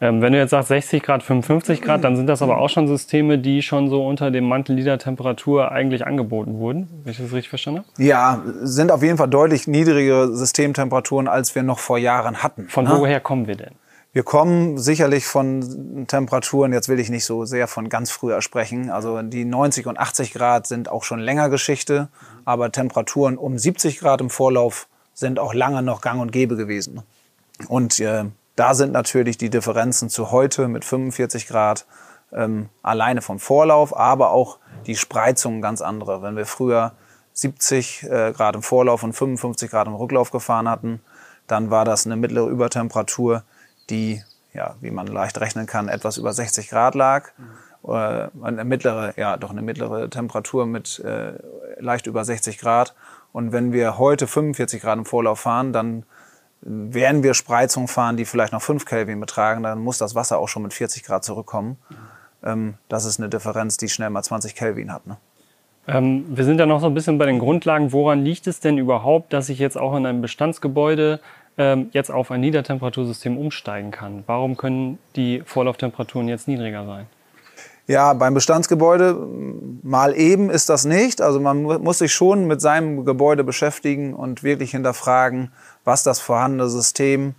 Ähm, 0.00 0.22
wenn 0.22 0.32
du 0.32 0.38
jetzt 0.38 0.48
sagst 0.48 0.68
60 0.68 1.02
Grad, 1.02 1.22
55 1.22 1.82
Grad, 1.82 2.04
dann 2.04 2.16
sind 2.16 2.26
das 2.26 2.40
aber 2.40 2.56
auch 2.56 2.70
schon 2.70 2.88
Systeme, 2.88 3.36
die 3.36 3.60
schon 3.60 3.90
so 3.90 4.06
unter 4.06 4.30
dem 4.30 4.48
Mantel 4.48 4.76
Niedertemperatur 4.76 5.70
eigentlich 5.70 6.06
angeboten 6.06 6.58
wurden, 6.58 6.88
wenn 7.04 7.12
ich 7.12 7.18
das 7.18 7.26
richtig 7.26 7.50
verstanden 7.50 7.80
habe. 7.80 8.02
ja, 8.02 8.40
sind 8.62 8.90
auf 8.92 9.02
jeden 9.02 9.18
Fall 9.18 9.28
deutlich 9.28 9.66
niedrigere 9.66 10.34
Systemtemperaturen, 10.34 11.28
als 11.28 11.54
wir 11.54 11.64
noch 11.64 11.78
vor 11.78 11.98
Jahren 11.98 12.42
hatten. 12.42 12.66
Von 12.70 12.86
ne? 12.86 12.94
woher 12.96 13.20
kommen 13.20 13.46
wir 13.46 13.56
denn? 13.56 13.74
Wir 14.14 14.24
kommen 14.24 14.76
sicherlich 14.76 15.24
von 15.24 16.04
Temperaturen, 16.06 16.74
jetzt 16.74 16.90
will 16.90 17.00
ich 17.00 17.08
nicht 17.08 17.24
so 17.24 17.46
sehr 17.46 17.66
von 17.66 17.88
ganz 17.88 18.10
früher 18.10 18.42
sprechen. 18.42 18.90
Also 18.90 19.22
die 19.22 19.46
90 19.46 19.86
und 19.86 19.98
80 19.98 20.34
Grad 20.34 20.66
sind 20.66 20.90
auch 20.90 21.02
schon 21.02 21.18
länger 21.18 21.48
Geschichte, 21.48 22.08
aber 22.44 22.70
Temperaturen 22.70 23.38
um 23.38 23.58
70 23.58 24.00
Grad 24.00 24.20
im 24.20 24.28
Vorlauf 24.28 24.86
sind 25.14 25.38
auch 25.38 25.54
lange 25.54 25.82
noch 25.82 26.02
gang 26.02 26.20
und 26.20 26.30
gäbe 26.30 26.56
gewesen. 26.56 27.02
Und 27.68 28.00
äh, 28.00 28.24
da 28.54 28.74
sind 28.74 28.92
natürlich 28.92 29.38
die 29.38 29.48
Differenzen 29.48 30.10
zu 30.10 30.30
heute 30.30 30.68
mit 30.68 30.84
45 30.84 31.46
Grad 31.46 31.86
ähm, 32.34 32.68
alleine 32.82 33.22
vom 33.22 33.38
Vorlauf, 33.38 33.96
aber 33.96 34.32
auch 34.32 34.58
die 34.86 34.96
Spreizungen 34.96 35.62
ganz 35.62 35.80
andere. 35.80 36.20
Wenn 36.20 36.36
wir 36.36 36.44
früher 36.44 36.92
70 37.32 38.02
äh, 38.02 38.32
Grad 38.32 38.56
im 38.56 38.62
Vorlauf 38.62 39.04
und 39.04 39.14
55 39.14 39.70
Grad 39.70 39.86
im 39.86 39.94
Rücklauf 39.94 40.30
gefahren 40.30 40.68
hatten, 40.68 41.00
dann 41.46 41.70
war 41.70 41.86
das 41.86 42.04
eine 42.04 42.16
mittlere 42.16 42.48
Übertemperatur, 42.48 43.42
die, 43.90 44.22
ja, 44.52 44.76
wie 44.80 44.90
man 44.90 45.06
leicht 45.06 45.40
rechnen 45.40 45.66
kann, 45.66 45.88
etwas 45.88 46.18
über 46.18 46.32
60 46.32 46.68
Grad 46.68 46.94
lag. 46.94 47.30
Äh, 47.86 48.28
eine 48.42 48.64
mittlere, 48.64 49.14
ja, 49.16 49.36
doch 49.36 49.50
eine 49.50 49.62
mittlere 49.62 50.08
Temperatur 50.10 50.66
mit 50.66 50.98
äh, 51.00 51.32
leicht 51.78 52.06
über 52.06 52.24
60 52.24 52.58
Grad. 52.58 52.94
Und 53.32 53.52
wenn 53.52 53.72
wir 53.72 53.98
heute 53.98 54.26
45 54.26 54.82
Grad 54.82 54.98
im 54.98 55.04
Vorlauf 55.04 55.40
fahren, 55.40 55.72
dann 55.72 56.04
werden 56.60 57.22
wir 57.22 57.34
Spreizungen 57.34 57.88
fahren, 57.88 58.16
die 58.16 58.24
vielleicht 58.24 58.52
noch 58.52 58.62
5 58.62 58.84
Kelvin 58.84 59.18
betragen, 59.18 59.62
dann 59.62 59.80
muss 59.80 59.98
das 59.98 60.14
Wasser 60.14 60.38
auch 60.38 60.48
schon 60.48 60.62
mit 60.62 60.72
40 60.72 61.02
Grad 61.02 61.24
zurückkommen. 61.24 61.76
Ähm, 62.44 62.74
das 62.88 63.04
ist 63.04 63.18
eine 63.18 63.28
Differenz, 63.28 63.76
die 63.76 63.88
schnell 63.88 64.10
mal 64.10 64.22
20 64.22 64.54
Kelvin 64.54 64.92
hat. 64.92 65.06
Ne? 65.06 65.16
Ähm, 65.88 66.24
wir 66.28 66.44
sind 66.44 66.60
ja 66.60 66.66
noch 66.66 66.80
so 66.80 66.86
ein 66.86 66.94
bisschen 66.94 67.18
bei 67.18 67.26
den 67.26 67.40
Grundlagen. 67.40 67.92
Woran 67.92 68.24
liegt 68.24 68.46
es 68.46 68.60
denn 68.60 68.78
überhaupt, 68.78 69.32
dass 69.32 69.48
ich 69.48 69.58
jetzt 69.58 69.76
auch 69.76 69.96
in 69.96 70.06
einem 70.06 70.22
Bestandsgebäude 70.22 71.20
ähm, 71.58 71.88
jetzt 71.92 72.10
auf 72.10 72.30
ein 72.30 72.40
Niedertemperatursystem 72.40 73.36
umsteigen 73.36 73.90
kann? 73.90 74.24
Warum 74.26 74.56
können 74.56 74.98
die 75.16 75.42
Vorlauftemperaturen 75.44 76.28
jetzt 76.28 76.48
niedriger 76.48 76.86
sein? 76.86 77.06
Ja, 77.88 78.12
beim 78.12 78.32
Bestandsgebäude 78.32 79.18
mal 79.82 80.14
eben 80.16 80.50
ist 80.50 80.68
das 80.68 80.84
nicht. 80.84 81.20
Also 81.20 81.40
man 81.40 81.62
mu- 81.62 81.78
muss 81.78 81.98
sich 81.98 82.12
schon 82.14 82.46
mit 82.46 82.60
seinem 82.60 83.04
Gebäude 83.04 83.42
beschäftigen 83.42 84.14
und 84.14 84.42
wirklich 84.44 84.70
hinterfragen, 84.70 85.50
was 85.84 86.04
das 86.04 86.20
vorhandene 86.20 86.68
System, 86.68 87.34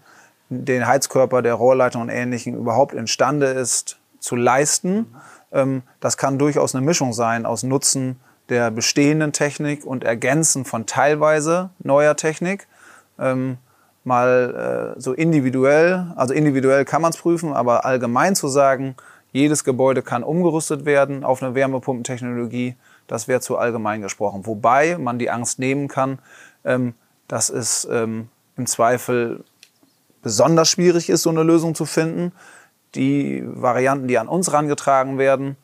den 0.49 0.85
Heizkörper, 0.85 1.41
der 1.41 1.53
Rohrleitung 1.53 2.01
und 2.01 2.09
Ähnlichem 2.09 2.55
überhaupt 2.55 2.93
imstande 2.93 3.47
ist 3.47 3.97
zu 4.19 4.35
leisten. 4.35 5.15
Ähm, 5.51 5.83
Das 6.01 6.17
kann 6.17 6.37
durchaus 6.37 6.75
eine 6.75 6.85
Mischung 6.85 7.13
sein 7.13 7.45
aus 7.45 7.63
Nutzen 7.63 8.19
der 8.49 8.69
bestehenden 8.69 9.31
Technik 9.31 9.85
und 9.85 10.03
Ergänzen 10.03 10.65
von 10.65 10.85
teilweise 10.85 11.69
neuer 11.79 12.17
Technik. 12.17 12.67
Mal 14.03 14.95
äh, 14.95 14.99
so 14.99 15.13
individuell, 15.13 16.11
also 16.15 16.33
individuell 16.33 16.83
kann 16.85 17.01
man 17.01 17.11
es 17.11 17.17
prüfen, 17.17 17.53
aber 17.53 17.85
allgemein 17.85 18.35
zu 18.35 18.47
sagen, 18.47 18.95
jedes 19.31 19.63
Gebäude 19.63 20.01
kann 20.01 20.23
umgerüstet 20.23 20.85
werden 20.85 21.23
auf 21.23 21.41
eine 21.41 21.55
Wärmepumpentechnologie, 21.55 22.75
das 23.07 23.27
wäre 23.27 23.41
zu 23.41 23.57
allgemein 23.57 24.01
gesprochen. 24.01 24.45
Wobei 24.45 24.97
man 24.97 25.19
die 25.19 25.29
Angst 25.29 25.57
nehmen 25.57 25.87
kann, 25.87 26.19
ähm, 26.63 26.93
dass 27.27 27.49
es 27.49 27.87
ähm, 27.89 28.29
im 28.57 28.67
Zweifel 28.67 29.43
besonders 30.21 30.69
schwierig 30.69 31.09
ist, 31.09 31.23
so 31.23 31.29
eine 31.29 31.43
Lösung 31.43 31.75
zu 31.75 31.85
finden. 31.85 32.31
Die 32.95 33.43
Varianten, 33.45 34.07
die 34.07 34.17
an 34.17 34.27
uns 34.27 34.47
herangetragen 34.47 35.17
werden, 35.17 35.57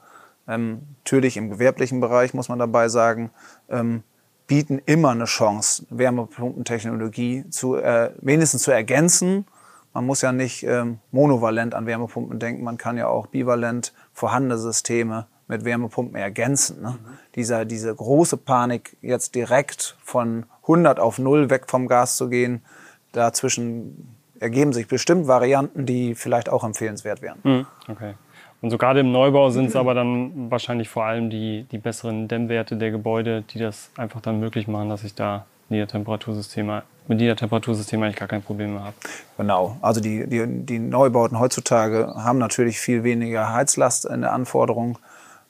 ähm, 0.47 0.81
natürlich 1.03 1.37
im 1.37 1.49
gewerblichen 1.49 1.99
Bereich 1.99 2.33
muss 2.33 2.49
man 2.49 2.59
dabei 2.59 2.89
sagen, 2.89 3.29
ähm, 3.69 4.03
bieten 4.49 4.81
immer 4.87 5.11
eine 5.11 5.25
Chance, 5.25 5.85
Wärmepumpentechnologie 5.91 7.47
zu, 7.51 7.75
äh, 7.75 8.11
wenigstens 8.19 8.63
zu 8.63 8.71
ergänzen. 8.71 9.45
Man 9.93 10.07
muss 10.07 10.21
ja 10.21 10.31
nicht 10.31 10.63
ähm, 10.63 10.97
monovalent 11.11 11.75
an 11.75 11.85
Wärmepumpen 11.85 12.39
denken, 12.39 12.63
man 12.63 12.79
kann 12.79 12.97
ja 12.97 13.07
auch 13.07 13.27
bivalent 13.27 13.93
vorhandene 14.11 14.57
Systeme 14.57 15.27
mit 15.47 15.65
Wärmepumpen 15.65 16.15
ergänzen. 16.15 16.81
Ne? 16.81 16.97
Dieser, 17.35 17.63
diese 17.63 17.93
große 17.93 18.37
Panik, 18.37 18.97
jetzt 19.01 19.35
direkt 19.35 19.95
von 20.03 20.47
100 20.63 20.99
auf 20.99 21.19
0 21.19 21.51
weg 21.51 21.65
vom 21.67 21.87
Gas 21.87 22.17
zu 22.17 22.27
gehen, 22.27 22.63
dazwischen 23.11 24.15
ergeben 24.39 24.73
sich 24.73 24.87
bestimmt 24.87 25.27
Varianten, 25.27 25.85
die 25.85 26.15
vielleicht 26.15 26.49
auch 26.49 26.63
empfehlenswert 26.63 27.21
wären. 27.21 27.67
Okay. 27.87 28.15
Und 28.61 28.71
so 28.71 28.77
gerade 28.77 28.99
im 28.99 29.11
Neubau 29.11 29.49
sind 29.51 29.67
es 29.67 29.75
aber 29.75 29.93
dann 29.93 30.51
wahrscheinlich 30.51 30.89
vor 30.89 31.05
allem 31.05 31.29
die, 31.29 31.65
die 31.71 31.77
besseren 31.77 32.27
Dämmwerte 32.27 32.75
der 32.75 32.91
Gebäude, 32.91 33.41
die 33.41 33.59
das 33.59 33.89
einfach 33.95 34.19
dann 34.21 34.39
möglich 34.39 34.67
machen, 34.67 34.89
dass 34.89 35.03
ich 35.03 35.15
da 35.15 35.45
Niedertemperatursysteme, 35.69 36.83
mit 37.07 37.19
Niedertemperatursystemen 37.19 38.05
eigentlich 38.05 38.17
gar 38.17 38.27
kein 38.27 38.41
Problem 38.41 38.73
mehr 38.73 38.85
habe. 38.85 38.95
Genau. 39.37 39.77
Also 39.81 40.01
die, 40.01 40.27
die, 40.27 40.45
die 40.45 40.79
Neubauten 40.79 41.39
heutzutage 41.39 42.13
haben 42.15 42.37
natürlich 42.37 42.79
viel 42.79 43.03
weniger 43.03 43.53
Heizlast 43.53 44.05
in 44.05 44.21
der 44.21 44.33
Anforderung, 44.33 44.99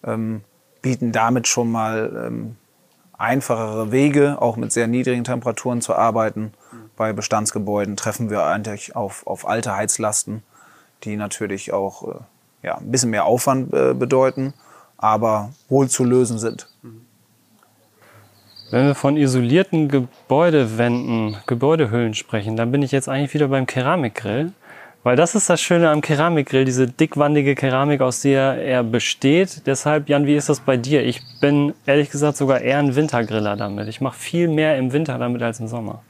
ähm, 0.05 0.41
bieten 0.81 1.11
damit 1.11 1.47
schon 1.47 1.71
mal 1.71 2.27
ähm, 2.27 2.55
einfachere 3.17 3.91
Wege, 3.91 4.41
auch 4.41 4.55
mit 4.55 4.71
sehr 4.71 4.87
niedrigen 4.87 5.23
Temperaturen 5.23 5.81
zu 5.81 5.95
arbeiten. 5.95 6.53
Bei 6.95 7.11
Bestandsgebäuden 7.11 7.97
treffen 7.97 8.29
wir 8.29 8.43
eigentlich 8.43 8.95
auf, 8.95 9.25
auf 9.25 9.47
alte 9.47 9.75
Heizlasten, 9.75 10.43
die 11.03 11.15
natürlich 11.15 11.73
auch 11.73 12.07
äh, 12.07 12.13
ja, 12.63 12.77
ein 12.77 12.91
bisschen 12.91 13.09
mehr 13.09 13.25
Aufwand 13.25 13.73
äh, 13.73 13.93
bedeuten, 13.93 14.53
aber 14.97 15.51
wohl 15.67 15.87
zu 15.89 16.03
lösen 16.03 16.39
sind. 16.39 16.67
Wenn 18.71 18.85
wir 18.85 18.95
von 18.95 19.17
isolierten 19.17 19.87
Gebäudewänden, 19.87 21.37
Gebäudehüllen 21.47 22.13
sprechen, 22.13 22.55
dann 22.55 22.71
bin 22.71 22.83
ich 22.83 22.91
jetzt 22.91 23.09
eigentlich 23.09 23.33
wieder 23.33 23.47
beim 23.47 23.65
Keramikgrill. 23.65 24.51
Weil 25.01 25.15
das 25.15 25.33
ist 25.33 25.49
das 25.49 25.61
Schöne 25.61 25.89
am 25.89 26.01
Keramikgrill, 26.01 26.65
diese 26.65 26.85
dickwandige 26.85 27.55
Keramik, 27.55 28.01
aus 28.01 28.21
der 28.21 28.61
er 28.61 28.83
besteht. 28.83 29.65
Deshalb, 29.65 30.09
Jan, 30.09 30.27
wie 30.27 30.35
ist 30.35 30.49
das 30.49 30.59
bei 30.59 30.75
dir? 30.75 31.03
Ich 31.03 31.21
bin 31.39 31.73
ehrlich 31.85 32.11
gesagt 32.11 32.37
sogar 32.37 32.59
eher 32.61 32.79
ein 32.79 32.95
Wintergriller 32.95 33.55
damit. 33.55 33.87
Ich 33.87 34.01
mache 34.01 34.19
viel 34.19 34.49
mehr 34.49 34.77
im 34.77 34.91
Winter 34.91 35.17
damit 35.17 35.41
als 35.41 35.59
im 35.61 35.67
Sommer. 35.67 36.03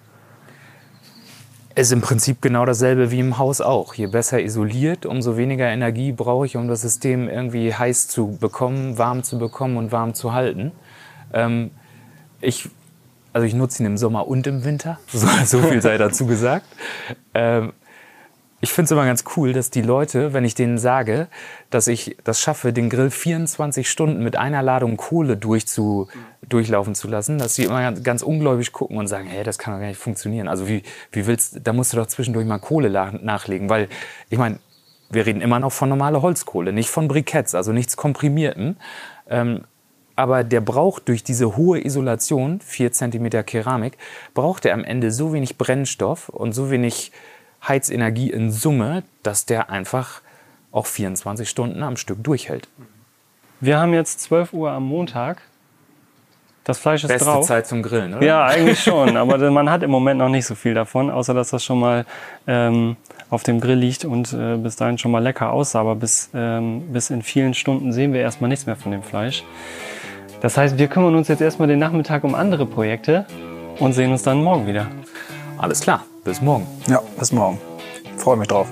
Ist 1.79 1.91
im 1.91 2.01
Prinzip 2.01 2.41
genau 2.41 2.65
dasselbe 2.65 3.09
wie 3.11 3.19
im 3.19 3.37
Haus 3.37 3.61
auch. 3.61 3.93
Je 3.93 4.07
besser 4.07 4.41
isoliert, 4.41 5.05
umso 5.05 5.37
weniger 5.37 5.67
Energie 5.67 6.11
brauche 6.11 6.45
ich, 6.45 6.57
um 6.57 6.67
das 6.67 6.81
System 6.81 7.29
irgendwie 7.29 7.73
heiß 7.73 8.07
zu 8.07 8.37
bekommen, 8.39 8.97
warm 8.97 9.23
zu 9.23 9.39
bekommen 9.39 9.77
und 9.77 9.91
warm 9.91 10.13
zu 10.13 10.33
halten. 10.33 10.71
Ähm, 11.33 11.71
ich, 12.41 12.69
also 13.33 13.47
ich 13.47 13.53
nutze 13.53 13.81
ihn 13.81 13.85
im 13.85 13.97
Sommer 13.97 14.27
und 14.27 14.45
im 14.45 14.65
Winter, 14.65 14.99
so, 15.07 15.27
so 15.45 15.61
viel 15.61 15.81
sei 15.81 15.97
dazu 15.97 16.25
gesagt. 16.25 16.65
Ähm, 17.33 17.73
ich 18.61 18.71
finde 18.71 18.85
es 18.85 18.91
immer 18.91 19.05
ganz 19.05 19.23
cool, 19.35 19.53
dass 19.53 19.69
die 19.69 19.81
Leute, 19.81 20.33
wenn 20.33 20.43
ich 20.43 20.53
denen 20.53 20.77
sage, 20.77 21.27
dass 21.69 21.87
ich 21.87 22.17
das 22.23 22.41
schaffe, 22.41 22.73
den 22.73 22.89
Grill 22.89 23.09
24 23.09 23.89
Stunden 23.89 24.23
mit 24.23 24.35
einer 24.35 24.61
Ladung 24.61 24.97
Kohle 24.97 25.37
durchzu, 25.37 26.09
durchlaufen 26.47 26.93
zu 26.93 27.07
lassen, 27.07 27.37
dass 27.37 27.55
sie 27.55 27.63
immer 27.63 27.81
ganz, 27.81 28.03
ganz 28.03 28.21
ungläubig 28.21 28.73
gucken 28.73 28.97
und 28.97 29.07
sagen, 29.07 29.27
hey, 29.27 29.43
das 29.43 29.59
kann 29.59 29.73
doch 29.73 29.79
gar 29.79 29.87
nicht 29.87 29.99
funktionieren. 29.99 30.49
Also 30.49 30.67
wie, 30.67 30.83
wie 31.11 31.25
willst, 31.25 31.61
da 31.63 31.71
musst 31.71 31.93
du 31.93 31.97
doch 31.97 32.07
zwischendurch 32.07 32.45
mal 32.45 32.59
Kohle 32.59 32.89
nachlegen, 32.89 33.69
weil 33.69 33.87
ich 34.29 34.37
meine, 34.37 34.59
wir 35.09 35.25
reden 35.25 35.41
immer 35.41 35.59
noch 35.59 35.71
von 35.71 35.89
normaler 35.89 36.21
Holzkohle, 36.21 36.73
nicht 36.73 36.89
von 36.89 37.07
Briketts, 37.07 37.55
also 37.55 37.71
nichts 37.71 37.95
komprimierten. 37.95 38.77
Ähm, 39.29 39.63
aber 40.15 40.43
der 40.43 40.59
braucht 40.59 41.07
durch 41.07 41.23
diese 41.23 41.55
hohe 41.55 41.83
Isolation, 41.83 42.59
4 42.59 42.91
cm 42.91 43.45
Keramik, 43.45 43.97
braucht 44.33 44.65
er 44.65 44.73
am 44.73 44.83
Ende 44.83 45.11
so 45.11 45.31
wenig 45.31 45.57
Brennstoff 45.57 46.27
und 46.27 46.51
so 46.51 46.69
wenig 46.69 47.13
Heizenergie 47.67 48.31
in 48.31 48.51
Summe, 48.51 49.03
dass 49.23 49.45
der 49.45 49.69
einfach 49.69 50.21
auch 50.71 50.85
24 50.85 51.49
Stunden 51.49 51.83
am 51.83 51.97
Stück 51.97 52.23
durchhält. 52.23 52.67
Wir 53.59 53.79
haben 53.79 53.93
jetzt 53.93 54.21
12 54.21 54.53
Uhr 54.53 54.71
am 54.71 54.85
Montag. 54.85 55.41
Das 56.63 56.77
Fleisch 56.77 57.03
ist 57.03 57.07
Beste 57.07 57.25
drauf. 57.25 57.45
Zeit 57.47 57.67
zum 57.67 57.81
Grillen, 57.81 58.13
oder? 58.13 58.25
Ja, 58.25 58.45
eigentlich 58.45 58.79
schon. 58.79 59.17
Aber 59.17 59.37
man 59.51 59.69
hat 59.69 59.81
im 59.81 59.89
Moment 59.89 60.19
noch 60.19 60.29
nicht 60.29 60.45
so 60.45 60.55
viel 60.55 60.73
davon, 60.73 61.09
außer 61.09 61.33
dass 61.33 61.49
das 61.49 61.63
schon 61.63 61.79
mal 61.79 62.05
ähm, 62.47 62.95
auf 63.29 63.43
dem 63.43 63.59
Grill 63.59 63.77
liegt 63.77 64.05
und 64.05 64.33
äh, 64.33 64.55
bis 64.57 64.75
dahin 64.75 64.97
schon 64.97 65.11
mal 65.11 65.19
lecker 65.19 65.51
aussah. 65.51 65.81
Aber 65.81 65.95
bis, 65.95 66.29
ähm, 66.33 66.93
bis 66.93 67.09
in 67.09 67.21
vielen 67.21 67.53
Stunden 67.53 67.91
sehen 67.91 68.13
wir 68.13 68.21
erstmal 68.21 68.49
nichts 68.49 68.65
mehr 68.65 68.75
von 68.75 68.91
dem 68.91 69.03
Fleisch. 69.03 69.43
Das 70.41 70.57
heißt, 70.57 70.77
wir 70.77 70.87
kümmern 70.87 71.15
uns 71.15 71.27
jetzt 71.27 71.41
erstmal 71.41 71.67
den 71.67 71.79
Nachmittag 71.79 72.23
um 72.23 72.33
andere 72.35 72.65
Projekte 72.65 73.25
und 73.79 73.93
sehen 73.93 74.11
uns 74.11 74.23
dann 74.23 74.41
morgen 74.41 74.67
wieder. 74.67 74.87
Alles 75.57 75.81
klar, 75.81 76.05
bis 76.23 76.41
morgen. 76.41 76.67
Ja, 76.87 77.01
bis 77.17 77.31
morgen. 77.31 77.59
Freue 78.17 78.37
mich 78.37 78.47
drauf. 78.47 78.67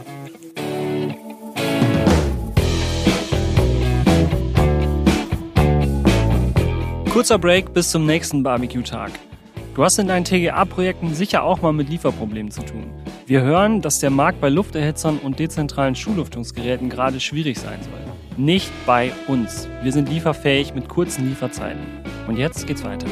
Kurzer 7.12 7.39
Break 7.39 7.74
bis 7.74 7.89
zum 7.89 8.06
nächsten 8.06 8.44
Barbecue-Tag. 8.44 9.12
Du 9.74 9.84
hast 9.84 9.98
in 10.00 10.08
deinen 10.08 10.24
TGA-Projekten 10.24 11.13
sicher 11.13 11.44
auch 11.44 11.62
mal 11.62 11.74
mit 11.74 11.89
Lieferproblemen 11.89 12.51
zu 12.51 12.62
tun. 12.62 12.92
Wir 13.25 13.42
hören, 13.42 13.82
dass 13.82 14.00
der 14.00 14.10
Markt 14.10 14.39
bei 14.39 14.50
Lufterhitzern 14.50 15.20
und 15.20 15.39
dezentralen 15.39 15.96
Schulüftungsgeräten 15.96 16.89
gerade 16.89 17.20
schwierig 17.20 17.60
sein 17.60 17.80
soll. 17.82 18.44
Nicht 18.44 18.72
bei 18.86 19.12
uns. 19.27 19.68
Wir 19.84 19.92
sind 19.92 20.10
lieferfähig 20.10 20.75
mit 20.75 20.89
kurzen 20.89 21.27
Lieferzeiten. 21.27 21.82
Und 22.27 22.38
jetzt 22.38 22.68
geht's 22.68 22.84
weiter. 22.84 23.08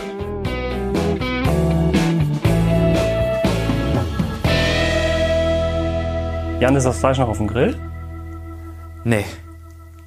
Jan, 6.65 6.75
ist 6.75 6.88
das 6.88 6.98
Fleisch 6.98 7.19
noch 7.19 7.29
auf 7.29 7.38
dem 7.38 7.45
Grill? 7.45 7.77
Nee, 9.03 9.24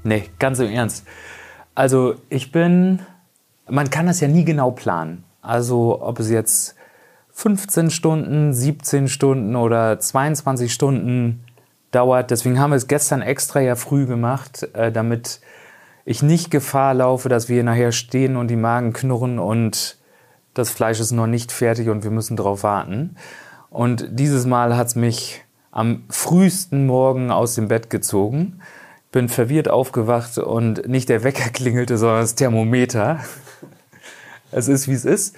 nee, 0.03 0.25
ganz 0.41 0.59
im 0.59 0.69
Ernst. 0.69 1.07
Also 1.77 2.17
ich 2.31 2.50
bin, 2.50 2.99
man 3.69 3.91
kann 3.91 4.07
das 4.07 4.19
ja 4.19 4.27
nie 4.27 4.45
genau 4.45 4.73
planen. 4.73 5.23
Also 5.41 6.03
ob 6.03 6.19
es 6.19 6.29
jetzt 6.29 6.75
15 7.31 7.93
Stunden, 7.93 8.53
17 8.53 9.07
Stunden 9.07 9.55
oder 9.55 10.00
22 10.00 10.75
Stunden 10.75 11.45
dauert. 11.93 12.33
Deswegen 12.33 12.59
haben 12.59 12.71
wir 12.71 12.77
es 12.77 12.88
gestern 12.88 13.23
extra 13.23 13.61
ja 13.61 13.77
früh 13.77 14.07
gemacht, 14.07 14.69
äh, 14.75 14.91
damit 14.91 15.41
ich 16.05 16.25
nicht 16.25 16.50
Gefahr 16.50 16.93
laufe, 16.93 17.29
dass 17.29 17.49
wir 17.49 17.62
nachher 17.62 17.93
stehen 17.93 18.37
und 18.37 18.49
die 18.49 18.57
Magen 18.57 18.93
knurren 18.93 19.38
und 19.38 19.97
das 20.55 20.71
Fleisch 20.71 20.99
ist 20.99 21.12
noch 21.12 21.29
nicht 21.29 21.53
fertig 21.53 21.88
und 21.88 22.03
wir 22.03 22.11
müssen 22.11 22.37
darauf 22.37 22.65
warten. 22.65 23.15
Und 23.71 24.09
dieses 24.11 24.45
Mal 24.45 24.77
hat 24.77 24.88
es 24.88 24.97
mich 24.97 25.45
am 25.71 26.05
frühesten 26.09 26.87
Morgen 26.87 27.31
aus 27.31 27.55
dem 27.55 27.69
Bett 27.69 27.91
gezogen. 27.91 28.61
Bin 29.13 29.29
verwirrt 29.29 29.69
aufgewacht 29.69 30.39
und 30.39 30.89
nicht 30.89 31.09
der 31.09 31.25
Wecker 31.25 31.51
klingelte, 31.53 31.99
sondern 31.99 32.21
das 32.21 32.35
Thermometer. 32.35 33.21
Es 34.51 34.69
ist, 34.69 34.89
wie 34.89 34.95
es 34.95 35.05
ist. 35.05 35.37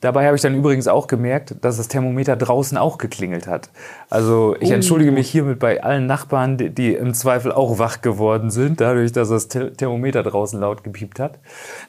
Dabei 0.00 0.26
habe 0.26 0.36
ich 0.36 0.42
dann 0.42 0.54
übrigens 0.54 0.88
auch 0.88 1.06
gemerkt, 1.06 1.54
dass 1.62 1.78
das 1.78 1.88
Thermometer 1.88 2.36
draußen 2.36 2.76
auch 2.76 2.98
geklingelt 2.98 3.46
hat. 3.46 3.70
Also 4.10 4.54
ich 4.60 4.70
entschuldige 4.70 5.10
mich 5.10 5.30
hiermit 5.30 5.58
bei 5.58 5.82
allen 5.82 6.06
Nachbarn, 6.06 6.58
die, 6.58 6.68
die 6.68 6.92
im 6.92 7.14
Zweifel 7.14 7.50
auch 7.50 7.78
wach 7.78 8.02
geworden 8.02 8.50
sind, 8.50 8.80
dadurch, 8.80 9.12
dass 9.12 9.30
das 9.30 9.48
Thermometer 9.48 10.22
draußen 10.22 10.60
laut 10.60 10.84
gepiept 10.84 11.18
hat. 11.18 11.38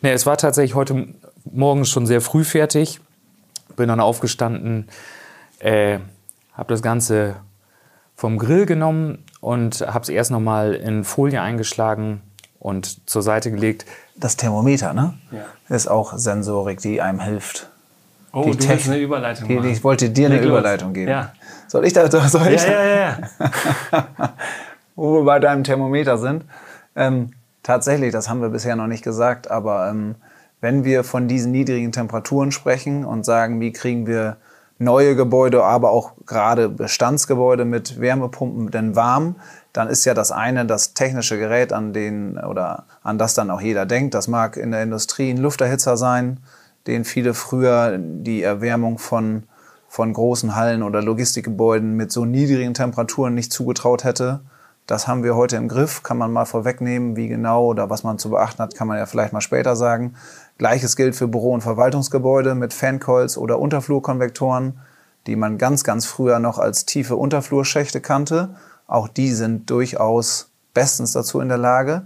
Nee, 0.01 0.13
es 0.13 0.25
war 0.25 0.37
tatsächlich 0.37 0.73
heute 0.73 1.09
Morgen 1.43 1.83
schon 1.83 2.05
sehr 2.05 2.21
früh 2.21 2.45
fertig. 2.45 3.01
Bin 3.75 3.89
dann 3.89 3.99
aufgestanden, 3.99 4.87
äh, 5.59 5.99
habe 6.53 6.69
das 6.69 6.81
Ganze 6.81 7.35
vom 8.17 8.37
Grill 8.37 8.65
genommen 8.65 9.23
und 9.39 9.81
habe 9.87 10.01
es 10.01 10.09
erst 10.09 10.31
nochmal 10.31 10.73
in 10.73 11.03
Folie 11.05 11.39
eingeschlagen 11.41 12.21
und 12.59 13.07
zur 13.09 13.21
Seite 13.21 13.51
gelegt. 13.51 13.85
Das 14.15 14.35
Thermometer, 14.35 14.93
ne? 14.93 15.13
Ja. 15.31 15.45
Ist 15.73 15.87
auch 15.87 16.17
Sensorik, 16.17 16.81
die 16.81 16.99
einem 17.01 17.19
hilft. 17.21 17.69
Oh, 18.33 18.43
Die 18.43 18.51
du 18.51 18.57
Tech- 18.57 18.69
willst 18.69 18.87
eine 18.89 18.97
Überleitung 18.97 19.47
Die, 19.47 19.69
ich 19.69 19.83
wollte 19.83 20.09
dir 20.09 20.25
eine. 20.27 20.41
Überleitung 20.41 20.93
geben. 20.93 21.11
Ja. 21.11 21.31
Soll 21.67 21.85
ich 21.85 21.93
da, 21.93 22.09
soll 22.09 22.47
ich 22.47 22.63
Ja, 22.63 22.69
da, 22.71 22.83
ja, 22.85 22.95
ja, 22.95 23.17
ja. 23.91 24.09
wo 24.95 25.19
wir 25.19 25.23
bei 25.23 25.39
deinem 25.39 25.63
Thermometer 25.63 26.17
sind. 26.17 26.43
Ähm, 26.95 27.31
tatsächlich, 27.61 28.11
das 28.11 28.27
haben 28.29 28.41
wir 28.41 28.49
bisher 28.49 28.75
noch 28.75 28.87
nicht 28.87 29.03
gesagt, 29.03 29.49
aber 29.51 29.89
ähm, 29.89 30.15
wenn 30.59 30.83
wir 30.83 31.03
von 31.03 31.27
diesen 31.27 31.51
niedrigen 31.51 31.91
Temperaturen 31.91 32.51
sprechen 32.51 33.05
und 33.05 33.23
sagen, 33.25 33.59
wie 33.61 33.71
kriegen 33.71 34.07
wir 34.07 34.37
neue 34.79 35.15
Gebäude, 35.15 35.63
aber 35.63 35.91
auch 35.91 36.13
gerade 36.25 36.69
Bestandsgebäude 36.69 37.65
mit 37.65 37.99
Wärmepumpen 37.99 38.71
denn 38.71 38.95
warm, 38.95 39.35
dann 39.73 39.87
ist 39.87 40.05
ja 40.05 40.13
das 40.13 40.31
eine 40.31 40.65
das 40.65 40.93
technische 40.93 41.37
Gerät, 41.37 41.73
an 41.73 41.93
den 41.93 42.37
oder 42.37 42.85
an 43.03 43.17
das 43.17 43.33
dann 43.33 43.51
auch 43.51 43.61
jeder 43.61 43.85
denkt. 43.85 44.13
Das 44.13 44.27
mag 44.27 44.57
in 44.57 44.71
der 44.71 44.83
Industrie 44.83 45.29
ein 45.29 45.37
Lufterhitzer 45.37 45.97
sein, 45.97 46.39
den 46.85 47.05
viele 47.05 47.33
früher 47.33 47.97
die 47.97 48.43
Erwärmung 48.43 48.97
von 48.97 49.43
von 49.87 50.13
großen 50.13 50.55
Hallen 50.55 50.83
oder 50.83 51.01
Logistikgebäuden 51.01 51.95
mit 51.95 52.11
so 52.11 52.25
niedrigen 52.25 52.73
Temperaturen 52.73 53.33
nicht 53.33 53.53
zugetraut 53.53 54.03
hätte. 54.03 54.41
Das 54.85 55.07
haben 55.07 55.23
wir 55.23 55.35
heute 55.35 55.57
im 55.57 55.67
Griff, 55.67 56.03
kann 56.03 56.17
man 56.17 56.31
mal 56.31 56.45
vorwegnehmen, 56.45 57.15
wie 57.15 57.27
genau 57.27 57.65
oder 57.65 57.89
was 57.89 58.03
man 58.03 58.19
zu 58.19 58.29
beachten 58.29 58.59
hat, 58.59 58.75
kann 58.75 58.87
man 58.87 58.97
ja 58.97 59.05
vielleicht 59.05 59.33
mal 59.33 59.41
später 59.41 59.75
sagen. 59.75 60.15
Gleiches 60.57 60.95
gilt 60.95 61.15
für 61.15 61.27
Büro- 61.27 61.53
und 61.53 61.61
Verwaltungsgebäude 61.61 62.55
mit 62.55 62.73
Fancoils 62.73 63.37
oder 63.37 63.59
Unterflurkonvektoren, 63.59 64.79
die 65.27 65.35
man 65.35 65.57
ganz, 65.57 65.83
ganz 65.83 66.05
früher 66.05 66.39
noch 66.39 66.57
als 66.57 66.85
tiefe 66.85 67.15
Unterflurschächte 67.15 68.01
kannte. 68.01 68.55
Auch 68.87 69.07
die 69.07 69.33
sind 69.33 69.69
durchaus 69.69 70.49
bestens 70.73 71.11
dazu 71.11 71.39
in 71.41 71.49
der 71.49 71.57
Lage. 71.57 72.03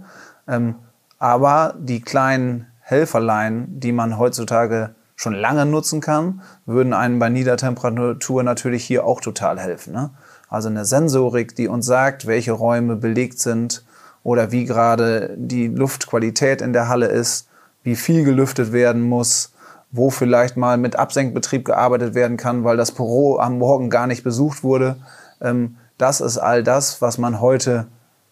Ähm, 0.48 0.74
aber 1.18 1.74
die 1.78 2.00
kleinen 2.00 2.66
Helferlein, 2.80 3.68
die 3.68 3.92
man 3.92 4.18
heutzutage 4.18 4.94
schon 5.14 5.34
lange 5.34 5.64
nutzen 5.64 6.00
kann, 6.00 6.42
würden 6.66 6.92
einem 6.92 7.18
bei 7.20 7.28
Niedertemperatur 7.28 8.42
natürlich 8.42 8.84
hier 8.84 9.06
auch 9.06 9.20
total 9.20 9.60
helfen. 9.60 9.92
Ne? 9.92 10.10
Also 10.48 10.68
eine 10.68 10.84
Sensorik, 10.84 11.54
die 11.54 11.68
uns 11.68 11.86
sagt, 11.86 12.26
welche 12.26 12.52
Räume 12.52 12.96
belegt 12.96 13.38
sind 13.38 13.84
oder 14.24 14.50
wie 14.52 14.64
gerade 14.64 15.34
die 15.38 15.68
Luftqualität 15.68 16.60
in 16.60 16.72
der 16.72 16.88
Halle 16.88 17.06
ist, 17.06 17.48
wie 17.82 17.96
viel 17.96 18.24
gelüftet 18.24 18.72
werden 18.72 19.02
muss, 19.02 19.52
wo 19.90 20.10
vielleicht 20.10 20.56
mal 20.56 20.78
mit 20.78 20.96
Absenkbetrieb 20.96 21.64
gearbeitet 21.64 22.14
werden 22.14 22.36
kann, 22.36 22.64
weil 22.64 22.76
das 22.76 22.92
Büro 22.92 23.38
am 23.38 23.58
Morgen 23.58 23.90
gar 23.90 24.06
nicht 24.06 24.24
besucht 24.24 24.62
wurde. 24.62 24.96
Ähm, 25.40 25.76
das 25.98 26.20
ist 26.20 26.38
all 26.38 26.62
das, 26.62 27.02
was 27.02 27.18
man 27.18 27.40
heute 27.40 27.86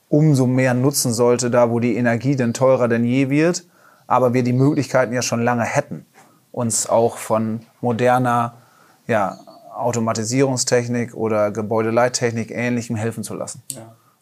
umso 0.08 0.46
mehr 0.46 0.74
nutzen 0.74 1.12
sollte, 1.12 1.50
da 1.50 1.70
wo 1.70 1.78
die 1.78 1.96
Energie 1.96 2.34
denn 2.34 2.52
teurer 2.52 2.88
denn 2.88 3.04
je 3.04 3.30
wird, 3.30 3.64
aber 4.06 4.34
wir 4.34 4.42
die 4.42 4.52
Möglichkeiten 4.52 5.12
ja 5.12 5.22
schon 5.22 5.42
lange 5.42 5.62
hätten, 5.62 6.04
uns 6.50 6.88
auch 6.88 7.16
von 7.16 7.60
moderner 7.80 8.54
ja, 9.06 9.38
Automatisierungstechnik 9.74 11.14
oder 11.14 11.52
Gebäudeleittechnik 11.52 12.50
ähnlichem 12.50 12.96
helfen 12.96 13.22
zu 13.22 13.34
lassen. 13.34 13.62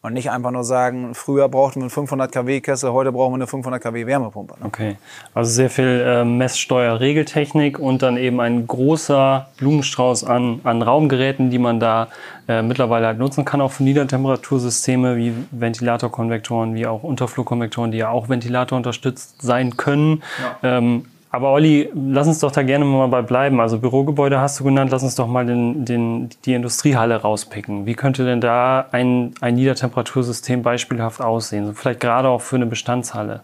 Und 0.01 0.13
nicht 0.13 0.31
einfach 0.31 0.53
nur 0.53 0.63
sagen, 0.63 1.13
früher 1.17 1.49
brauchten 1.49 1.81
wir 1.81 1.85
einen 1.85 1.91
500 1.91 2.31
kW 2.31 2.61
Kessel, 2.61 2.93
heute 2.93 3.11
brauchen 3.11 3.33
wir 3.33 3.37
eine 3.37 3.47
500 3.49 3.83
kW 3.83 4.07
Wärmepumpe. 4.07 4.55
Ne? 4.61 4.67
Okay, 4.67 4.97
also 5.35 5.51
sehr 5.51 5.71
viel 5.71 6.05
äh, 6.07 6.25
Messsteuer, 6.25 7.01
Regeltechnik 7.01 7.81
und 7.81 8.03
dann 8.03 8.17
eben 8.17 8.39
ein 8.39 8.69
großer 8.69 9.49
Blumenstrauß 9.57 10.23
an, 10.23 10.61
an 10.63 10.83
Raumgeräten, 10.83 11.51
die 11.51 11.59
man 11.59 11.81
da 11.81 12.07
äh, 12.47 12.63
mittlerweile 12.63 13.09
halt 13.09 13.19
nutzen 13.19 13.45
kann, 13.45 13.61
auch 13.61 13.73
für 13.73 13.83
Niedertemperatursysteme 13.83 15.17
wie 15.17 15.35
Ventilatorkonvektoren, 15.51 16.77
wie 16.77 16.87
auch 16.87 17.03
Unterflurkonvektoren, 17.03 17.91
die 17.91 17.99
ja 17.99 18.11
auch 18.11 18.29
Ventilator 18.29 18.77
unterstützt 18.77 19.43
sein 19.43 19.77
können. 19.77 20.23
Ähm, 20.63 21.07
aber 21.31 21.53
Olli, 21.53 21.91
lass 21.95 22.27
uns 22.27 22.39
doch 22.39 22.51
da 22.51 22.63
gerne 22.63 22.85
mal 22.85 23.09
bei 23.09 23.21
bleiben. 23.21 23.61
Also 23.61 23.79
Bürogebäude 23.79 24.41
hast 24.41 24.61
du 24.61 24.65
genannt, 24.65 24.91
lass 24.91 25.03
uns 25.03 25.15
doch 25.15 25.27
mal 25.27 25.45
den, 25.45 25.85
den, 25.85 26.31
die 26.45 26.55
Industriehalle 26.55 27.17
rauspicken. 27.17 27.85
Wie 27.85 27.95
könnte 27.95 28.25
denn 28.25 28.41
da 28.41 28.87
ein, 28.93 29.35
ein 29.41 29.55
Niedertemperatursystem 29.57 30.63
beispielhaft 30.63 31.21
aussehen? 31.21 31.75
Vielleicht 31.75 32.01
gerade 32.01 32.29
auch 32.29 32.41
für 32.41 32.57
eine 32.57 32.67
Bestandshalle. 32.67 33.43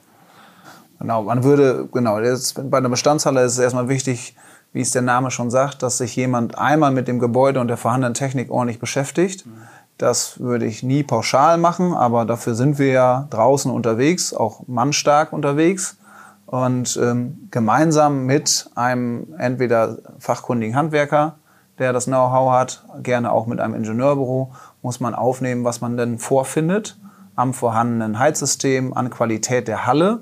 Genau, 0.98 1.22
man 1.24 1.44
würde, 1.44 1.86
genau, 1.92 2.18
jetzt 2.20 2.70
bei 2.70 2.78
einer 2.78 2.88
Bestandshalle 2.88 3.42
ist 3.42 3.52
es 3.52 3.58
erstmal 3.58 3.88
wichtig, 3.88 4.34
wie 4.72 4.80
es 4.80 4.90
der 4.90 5.02
Name 5.02 5.30
schon 5.30 5.50
sagt, 5.50 5.82
dass 5.82 5.98
sich 5.98 6.16
jemand 6.16 6.56
einmal 6.58 6.90
mit 6.90 7.06
dem 7.06 7.18
Gebäude 7.18 7.60
und 7.60 7.68
der 7.68 7.76
vorhandenen 7.76 8.14
Technik 8.14 8.50
ordentlich 8.50 8.78
beschäftigt. 8.78 9.44
Das 9.98 10.40
würde 10.40 10.64
ich 10.64 10.82
nie 10.82 11.02
pauschal 11.02 11.58
machen, 11.58 11.92
aber 11.92 12.24
dafür 12.24 12.54
sind 12.54 12.78
wir 12.78 12.88
ja 12.88 13.28
draußen 13.30 13.70
unterwegs, 13.70 14.32
auch 14.32 14.62
mannstark 14.66 15.32
unterwegs. 15.32 15.98
Und 16.54 16.96
ähm, 17.02 17.48
gemeinsam 17.50 18.26
mit 18.26 18.70
einem 18.76 19.34
entweder 19.38 19.98
fachkundigen 20.20 20.76
Handwerker, 20.76 21.34
der 21.80 21.92
das 21.92 22.04
Know-how 22.04 22.52
hat, 22.52 22.84
gerne 23.02 23.32
auch 23.32 23.46
mit 23.46 23.58
einem 23.58 23.74
Ingenieurbüro, 23.74 24.52
muss 24.80 25.00
man 25.00 25.16
aufnehmen, 25.16 25.64
was 25.64 25.80
man 25.80 25.96
denn 25.96 26.20
vorfindet 26.20 26.96
am 27.34 27.54
vorhandenen 27.54 28.20
Heizsystem, 28.20 28.94
an 28.94 29.10
Qualität 29.10 29.66
der 29.66 29.84
Halle, 29.84 30.20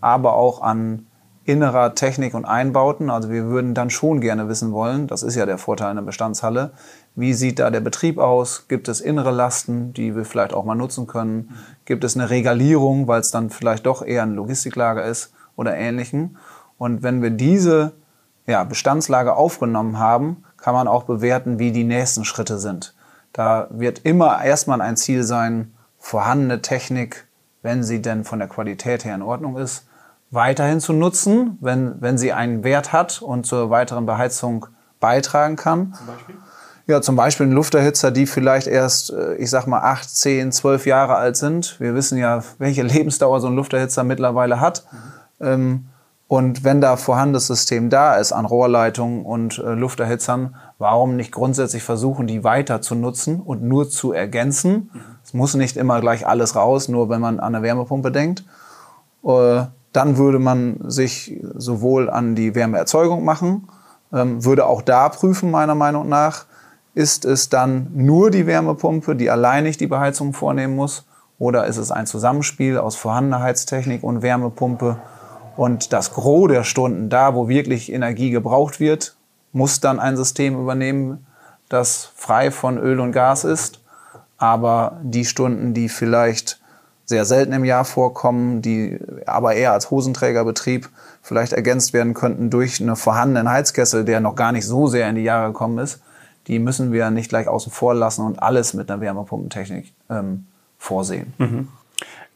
aber 0.00 0.32
auch 0.32 0.62
an 0.62 1.06
innerer 1.44 1.94
Technik 1.94 2.34
und 2.34 2.44
Einbauten. 2.44 3.08
Also 3.08 3.30
wir 3.30 3.44
würden 3.44 3.74
dann 3.74 3.90
schon 3.90 4.20
gerne 4.20 4.48
wissen 4.48 4.72
wollen, 4.72 5.06
das 5.06 5.22
ist 5.22 5.36
ja 5.36 5.46
der 5.46 5.58
Vorteil 5.58 5.90
einer 5.90 6.02
Bestandshalle, 6.02 6.72
wie 7.14 7.34
sieht 7.34 7.60
da 7.60 7.70
der 7.70 7.80
Betrieb 7.80 8.18
aus? 8.18 8.66
Gibt 8.66 8.88
es 8.88 9.00
innere 9.00 9.30
Lasten, 9.30 9.92
die 9.92 10.16
wir 10.16 10.24
vielleicht 10.24 10.54
auch 10.54 10.64
mal 10.64 10.74
nutzen 10.74 11.06
können? 11.06 11.50
Gibt 11.84 12.02
es 12.02 12.16
eine 12.16 12.30
Regalierung, 12.30 13.06
weil 13.06 13.20
es 13.20 13.30
dann 13.30 13.48
vielleicht 13.48 13.86
doch 13.86 14.02
eher 14.02 14.24
ein 14.24 14.34
Logistiklager 14.34 15.04
ist 15.04 15.34
oder 15.58 15.76
ähnlichen? 15.76 16.38
Und 16.78 17.02
wenn 17.02 17.20
wir 17.20 17.30
diese 17.30 17.92
ja, 18.46 18.64
Bestandslage 18.64 19.34
aufgenommen 19.34 19.98
haben, 19.98 20.44
kann 20.56 20.72
man 20.72 20.88
auch 20.88 21.02
bewerten, 21.02 21.58
wie 21.58 21.72
die 21.72 21.84
nächsten 21.84 22.24
Schritte 22.24 22.58
sind. 22.58 22.94
Da 23.32 23.68
wird 23.70 24.00
immer 24.04 24.42
erstmal 24.42 24.80
ein 24.80 24.96
Ziel 24.96 25.22
sein, 25.22 25.74
vorhandene 25.98 26.62
Technik, 26.62 27.26
wenn 27.62 27.82
sie 27.82 28.00
denn 28.00 28.24
von 28.24 28.38
der 28.38 28.48
Qualität 28.48 29.04
her 29.04 29.14
in 29.14 29.22
Ordnung 29.22 29.58
ist, 29.58 29.86
weiterhin 30.30 30.80
zu 30.80 30.92
nutzen, 30.92 31.58
wenn, 31.60 32.00
wenn 32.00 32.16
sie 32.16 32.32
einen 32.32 32.64
Wert 32.64 32.92
hat 32.92 33.20
und 33.20 33.44
zur 33.44 33.70
weiteren 33.70 34.06
Beheizung 34.06 34.66
beitragen 35.00 35.56
kann. 35.56 35.94
Zum 35.94 36.06
Beispiel? 36.06 36.34
Ja, 36.86 37.02
zum 37.02 37.16
Beispiel 37.16 37.46
ein 37.46 37.52
Lufterhitzer, 37.52 38.10
die 38.10 38.26
vielleicht 38.26 38.66
erst, 38.66 39.10
äh, 39.10 39.34
ich 39.34 39.50
sag 39.50 39.66
mal, 39.66 39.80
acht, 39.80 40.08
zehn, 40.08 40.52
zwölf 40.52 40.86
Jahre 40.86 41.16
alt 41.16 41.36
sind. 41.36 41.78
Wir 41.80 41.94
wissen 41.94 42.16
ja, 42.16 42.42
welche 42.58 42.82
Lebensdauer 42.94 43.40
so 43.40 43.48
ein 43.48 43.56
Lufterhitzer 43.56 44.04
mittlerweile 44.04 44.60
hat. 44.60 44.86
Mhm. 44.90 45.17
Und 46.28 46.62
wenn 46.62 46.82
da 46.82 46.96
vorhandenes 46.96 47.46
System 47.46 47.88
da 47.88 48.16
ist 48.16 48.32
an 48.32 48.44
Rohrleitungen 48.44 49.24
und 49.24 49.58
äh, 49.58 49.72
Lufterhitzern, 49.72 50.56
warum 50.76 51.16
nicht 51.16 51.32
grundsätzlich 51.32 51.82
versuchen, 51.82 52.26
die 52.26 52.44
weiter 52.44 52.82
zu 52.82 52.94
nutzen 52.94 53.40
und 53.40 53.62
nur 53.62 53.88
zu 53.88 54.12
ergänzen? 54.12 54.90
Mhm. 54.92 55.00
Es 55.24 55.32
muss 55.32 55.54
nicht 55.54 55.78
immer 55.78 56.02
gleich 56.02 56.26
alles 56.26 56.54
raus, 56.54 56.88
nur 56.88 57.08
wenn 57.08 57.22
man 57.22 57.40
an 57.40 57.54
eine 57.54 57.64
Wärmepumpe 57.64 58.12
denkt. 58.12 58.44
Äh, 59.24 59.62
dann 59.94 60.18
würde 60.18 60.38
man 60.38 60.78
sich 60.86 61.40
sowohl 61.54 62.10
an 62.10 62.34
die 62.34 62.54
Wärmeerzeugung 62.54 63.24
machen, 63.24 63.68
ähm, 64.12 64.44
würde 64.44 64.66
auch 64.66 64.82
da 64.82 65.08
prüfen, 65.08 65.50
meiner 65.50 65.74
Meinung 65.74 66.10
nach, 66.10 66.44
ist 66.94 67.24
es 67.24 67.48
dann 67.48 67.88
nur 67.94 68.30
die 68.30 68.46
Wärmepumpe, 68.46 69.16
die 69.16 69.30
alleinig 69.30 69.78
die 69.78 69.86
Beheizung 69.86 70.34
vornehmen 70.34 70.76
muss? 70.76 71.06
Oder 71.38 71.66
ist 71.66 71.78
es 71.78 71.90
ein 71.90 72.06
Zusammenspiel 72.06 72.76
aus 72.76 72.96
vorhandener 72.96 73.40
Heiztechnik 73.40 74.02
und 74.02 74.20
Wärmepumpe? 74.20 74.98
Und 75.58 75.92
das 75.92 76.14
Gros 76.14 76.46
der 76.46 76.62
Stunden, 76.62 77.08
da 77.08 77.34
wo 77.34 77.48
wirklich 77.48 77.92
Energie 77.92 78.30
gebraucht 78.30 78.78
wird, 78.78 79.16
muss 79.50 79.80
dann 79.80 79.98
ein 79.98 80.16
System 80.16 80.54
übernehmen, 80.54 81.26
das 81.68 82.12
frei 82.14 82.52
von 82.52 82.78
Öl 82.78 83.00
und 83.00 83.10
Gas 83.10 83.42
ist. 83.42 83.80
Aber 84.36 85.00
die 85.02 85.24
Stunden, 85.24 85.74
die 85.74 85.88
vielleicht 85.88 86.60
sehr 87.06 87.24
selten 87.24 87.52
im 87.54 87.64
Jahr 87.64 87.84
vorkommen, 87.84 88.62
die 88.62 89.00
aber 89.26 89.56
eher 89.56 89.72
als 89.72 89.90
Hosenträgerbetrieb 89.90 90.90
vielleicht 91.22 91.54
ergänzt 91.54 91.92
werden 91.92 92.14
könnten 92.14 92.50
durch 92.50 92.80
einen 92.80 92.94
vorhandenen 92.94 93.50
Heizkessel, 93.50 94.04
der 94.04 94.20
noch 94.20 94.36
gar 94.36 94.52
nicht 94.52 94.64
so 94.64 94.86
sehr 94.86 95.10
in 95.10 95.16
die 95.16 95.24
Jahre 95.24 95.48
gekommen 95.48 95.78
ist, 95.78 96.00
die 96.46 96.60
müssen 96.60 96.92
wir 96.92 97.10
nicht 97.10 97.30
gleich 97.30 97.48
außen 97.48 97.72
vor 97.72 97.96
lassen 97.96 98.24
und 98.24 98.40
alles 98.40 98.74
mit 98.74 98.88
einer 98.88 99.00
Wärmepumpentechnik 99.00 99.92
ähm, 100.08 100.46
vorsehen. 100.78 101.34
Mhm. 101.38 101.68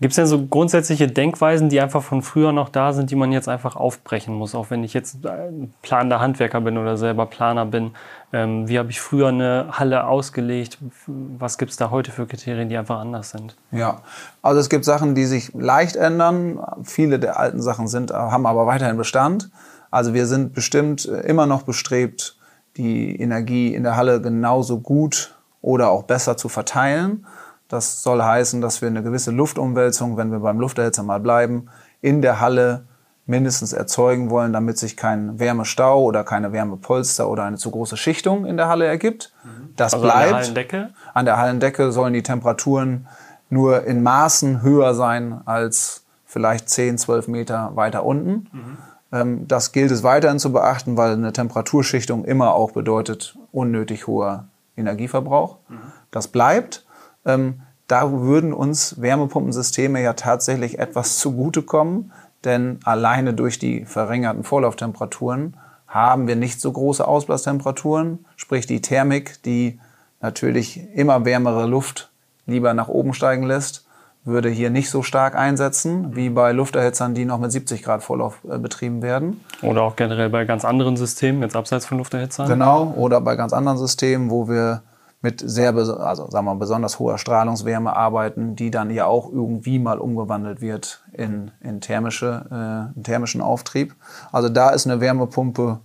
Gibt 0.00 0.12
es 0.12 0.16
denn 0.16 0.26
so 0.26 0.46
grundsätzliche 0.46 1.06
Denkweisen, 1.06 1.68
die 1.68 1.80
einfach 1.80 2.02
von 2.02 2.22
früher 2.22 2.50
noch 2.50 2.70
da 2.70 2.92
sind, 2.92 3.12
die 3.12 3.14
man 3.14 3.30
jetzt 3.30 3.48
einfach 3.48 3.76
aufbrechen 3.76 4.34
muss? 4.34 4.56
Auch 4.56 4.70
wenn 4.70 4.82
ich 4.82 4.94
jetzt 4.94 5.18
planender 5.82 6.18
Handwerker 6.18 6.60
bin 6.60 6.76
oder 6.76 6.96
selber 6.96 7.26
Planer 7.26 7.66
bin. 7.66 7.92
Ähm, 8.32 8.68
wie 8.68 8.80
habe 8.80 8.90
ich 8.90 9.00
früher 9.00 9.28
eine 9.28 9.66
Halle 9.70 10.08
ausgelegt? 10.08 10.78
Was 11.06 11.56
gibt 11.56 11.70
es 11.70 11.76
da 11.76 11.90
heute 11.90 12.10
für 12.10 12.26
Kriterien, 12.26 12.68
die 12.68 12.76
einfach 12.76 12.98
anders 12.98 13.30
sind? 13.30 13.54
Ja, 13.70 14.02
also 14.42 14.58
es 14.58 14.68
gibt 14.68 14.84
Sachen, 14.84 15.14
die 15.14 15.24
sich 15.24 15.54
leicht 15.54 15.94
ändern. 15.94 16.58
Viele 16.82 17.20
der 17.20 17.38
alten 17.38 17.62
Sachen 17.62 17.86
sind, 17.86 18.10
haben 18.10 18.46
aber 18.46 18.66
weiterhin 18.66 18.96
Bestand. 18.96 19.50
Also 19.92 20.14
wir 20.14 20.26
sind 20.26 20.52
bestimmt 20.52 21.04
immer 21.04 21.46
noch 21.46 21.62
bestrebt, 21.62 22.36
die 22.76 23.20
Energie 23.20 23.72
in 23.72 23.84
der 23.84 23.94
Halle 23.94 24.20
genauso 24.20 24.80
gut 24.80 25.36
oder 25.60 25.90
auch 25.90 26.02
besser 26.02 26.36
zu 26.36 26.48
verteilen. 26.48 27.24
Das 27.72 28.02
soll 28.02 28.22
heißen, 28.22 28.60
dass 28.60 28.82
wir 28.82 28.88
eine 28.88 29.02
gewisse 29.02 29.30
Luftumwälzung, 29.30 30.18
wenn 30.18 30.30
wir 30.30 30.40
beim 30.40 30.60
Lufterhitzer 30.60 31.02
mal 31.02 31.20
bleiben, 31.20 31.70
in 32.02 32.20
der 32.20 32.38
Halle 32.38 32.84
mindestens 33.24 33.72
erzeugen 33.72 34.28
wollen, 34.28 34.52
damit 34.52 34.76
sich 34.76 34.94
kein 34.94 35.38
Wärmestau 35.38 36.02
oder 36.02 36.22
keine 36.22 36.52
Wärmepolster 36.52 37.26
oder 37.30 37.44
eine 37.44 37.56
zu 37.56 37.70
große 37.70 37.96
Schichtung 37.96 38.44
in 38.44 38.58
der 38.58 38.68
Halle 38.68 38.84
ergibt. 38.84 39.32
Mhm. 39.42 39.72
Das 39.76 39.94
also 39.94 40.04
bleibt. 40.04 40.20
An 40.20 40.28
der 40.28 40.36
Hallendecke? 40.36 40.90
An 41.14 41.24
der 41.24 41.36
Hallendecke 41.38 41.92
sollen 41.92 42.12
die 42.12 42.22
Temperaturen 42.22 43.08
nur 43.48 43.84
in 43.84 44.02
Maßen 44.02 44.60
höher 44.60 44.92
sein 44.92 45.40
als 45.46 46.04
vielleicht 46.26 46.68
10, 46.68 46.98
12 46.98 47.28
Meter 47.28 47.70
weiter 47.74 48.04
unten. 48.04 48.50
Mhm. 48.52 48.78
Ähm, 49.12 49.48
das 49.48 49.72
gilt 49.72 49.92
es 49.92 50.02
weiterhin 50.02 50.38
zu 50.38 50.52
beachten, 50.52 50.98
weil 50.98 51.12
eine 51.12 51.32
Temperaturschichtung 51.32 52.26
immer 52.26 52.54
auch 52.54 52.72
bedeutet 52.72 53.34
unnötig 53.50 54.06
hoher 54.06 54.44
Energieverbrauch. 54.76 55.56
Mhm. 55.70 55.78
Das 56.10 56.28
bleibt. 56.28 56.84
Ähm, 57.24 57.62
da 57.88 58.10
würden 58.10 58.52
uns 58.52 59.00
Wärmepumpensysteme 59.00 60.02
ja 60.02 60.14
tatsächlich 60.14 60.78
etwas 60.78 61.18
zugutekommen, 61.18 62.12
denn 62.44 62.80
alleine 62.84 63.34
durch 63.34 63.58
die 63.58 63.84
verringerten 63.84 64.44
Vorlauftemperaturen 64.44 65.56
haben 65.86 66.26
wir 66.26 66.36
nicht 66.36 66.60
so 66.60 66.72
große 66.72 67.06
Ausblastemperaturen, 67.06 68.24
sprich 68.36 68.66
die 68.66 68.80
Thermik, 68.80 69.42
die 69.42 69.78
natürlich 70.20 70.80
immer 70.94 71.24
wärmere 71.24 71.66
Luft 71.66 72.10
lieber 72.46 72.72
nach 72.72 72.88
oben 72.88 73.12
steigen 73.12 73.44
lässt, 73.44 73.84
würde 74.24 74.48
hier 74.48 74.70
nicht 74.70 74.88
so 74.88 75.02
stark 75.02 75.34
einsetzen 75.34 76.14
wie 76.14 76.30
bei 76.30 76.52
Lufterhitzern, 76.52 77.14
die 77.14 77.24
noch 77.24 77.38
mit 77.38 77.50
70 77.50 77.82
Grad 77.82 78.02
Vorlauf 78.02 78.38
äh, 78.48 78.56
betrieben 78.58 79.02
werden. 79.02 79.40
Oder 79.62 79.82
auch 79.82 79.96
generell 79.96 80.30
bei 80.30 80.44
ganz 80.44 80.64
anderen 80.64 80.96
Systemen, 80.96 81.42
jetzt 81.42 81.56
abseits 81.56 81.86
von 81.86 81.98
Lufterhitzern. 81.98 82.48
Genau, 82.48 82.94
oder 82.96 83.20
bei 83.20 83.34
ganz 83.34 83.52
anderen 83.52 83.78
Systemen, 83.78 84.30
wo 84.30 84.48
wir 84.48 84.82
mit 85.22 85.40
sehr, 85.44 85.74
also 85.74 86.28
sagen 86.30 86.46
wir 86.46 86.56
besonders 86.56 86.98
hoher 86.98 87.16
Strahlungswärme 87.16 87.94
arbeiten, 87.94 88.56
die 88.56 88.72
dann 88.72 88.90
ja 88.90 89.06
auch 89.06 89.30
irgendwie 89.30 89.78
mal 89.78 89.98
umgewandelt 89.98 90.60
wird 90.60 91.04
in, 91.12 91.52
in, 91.60 91.80
thermische, 91.80 92.90
äh, 92.96 93.02
thermischen 93.02 93.40
Auftrieb. 93.40 93.94
Also 94.32 94.48
da 94.48 94.70
ist 94.70 94.86
eine 94.86 95.00
Wärmepumpe 95.00 95.78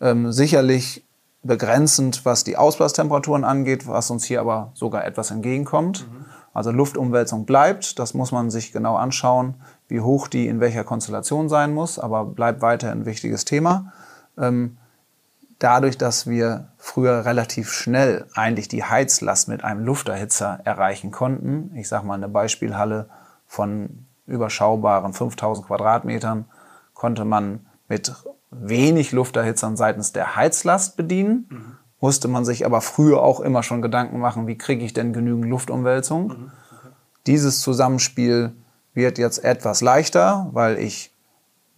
ähm, 0.00 0.30
sicherlich 0.32 1.02
begrenzend, 1.42 2.24
was 2.24 2.44
die 2.44 2.58
Ausblastemperaturen 2.58 3.44
angeht, 3.44 3.86
was 3.86 4.10
uns 4.10 4.24
hier 4.24 4.40
aber 4.40 4.70
sogar 4.74 5.04
etwas 5.06 5.30
entgegenkommt. 5.30 6.06
Mhm. 6.06 6.24
Also 6.52 6.70
Luftumwälzung 6.70 7.46
bleibt, 7.46 7.98
das 7.98 8.14
muss 8.14 8.32
man 8.32 8.50
sich 8.50 8.72
genau 8.72 8.96
anschauen, 8.96 9.54
wie 9.88 10.00
hoch 10.00 10.28
die 10.28 10.46
in 10.46 10.60
welcher 10.60 10.84
Konstellation 10.84 11.48
sein 11.48 11.72
muss, 11.74 11.98
aber 11.98 12.24
bleibt 12.26 12.62
weiter 12.62 12.92
ein 12.92 13.06
wichtiges 13.06 13.44
Thema. 13.44 13.92
Ähm, 14.38 14.76
dadurch, 15.64 15.98
dass 15.98 16.26
wir 16.26 16.68
früher 16.76 17.24
relativ 17.24 17.72
schnell 17.72 18.26
eigentlich 18.34 18.68
die 18.68 18.84
Heizlast 18.84 19.48
mit 19.48 19.64
einem 19.64 19.84
Lufterhitzer 19.84 20.60
erreichen 20.64 21.10
konnten, 21.10 21.74
ich 21.74 21.88
sage 21.88 22.06
mal 22.06 22.14
eine 22.14 22.28
Beispielhalle 22.28 23.08
von 23.46 24.06
überschaubaren 24.26 25.12
5000 25.12 25.66
Quadratmetern, 25.66 26.44
konnte 26.92 27.24
man 27.24 27.66
mit 27.88 28.14
wenig 28.50 29.12
Lufterhitzern 29.12 29.76
seitens 29.76 30.12
der 30.12 30.36
Heizlast 30.36 30.96
bedienen. 30.96 31.46
Mhm 31.50 31.78
musste 32.04 32.28
man 32.28 32.44
sich 32.44 32.66
aber 32.66 32.82
früher 32.82 33.22
auch 33.22 33.40
immer 33.40 33.62
schon 33.62 33.80
Gedanken 33.80 34.18
machen, 34.18 34.46
wie 34.46 34.58
kriege 34.58 34.84
ich 34.84 34.92
denn 34.92 35.14
genügend 35.14 35.46
Luftumwälzung. 35.46 36.28
Mhm. 36.28 36.52
Dieses 37.26 37.60
Zusammenspiel 37.60 38.52
wird 38.92 39.16
jetzt 39.16 39.42
etwas 39.42 39.80
leichter, 39.80 40.50
weil 40.52 40.76
ich 40.76 41.12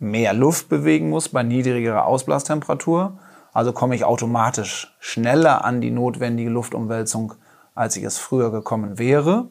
mehr 0.01 0.33
Luft 0.35 0.69
bewegen 0.69 1.11
muss 1.11 1.29
bei 1.29 1.45
niedrigerer 1.45 2.07
Ausblastemperatur. 2.07 3.21
Also 3.57 3.73
komme 3.73 3.95
ich 3.95 4.05
automatisch 4.05 4.95
schneller 5.01 5.65
an 5.65 5.81
die 5.81 5.91
notwendige 5.91 6.51
Luftumwälzung, 6.51 7.33
als 7.75 7.97
ich 7.97 8.05
es 8.05 8.19
früher 8.19 8.51
gekommen 8.51 8.99
wäre. 8.99 9.47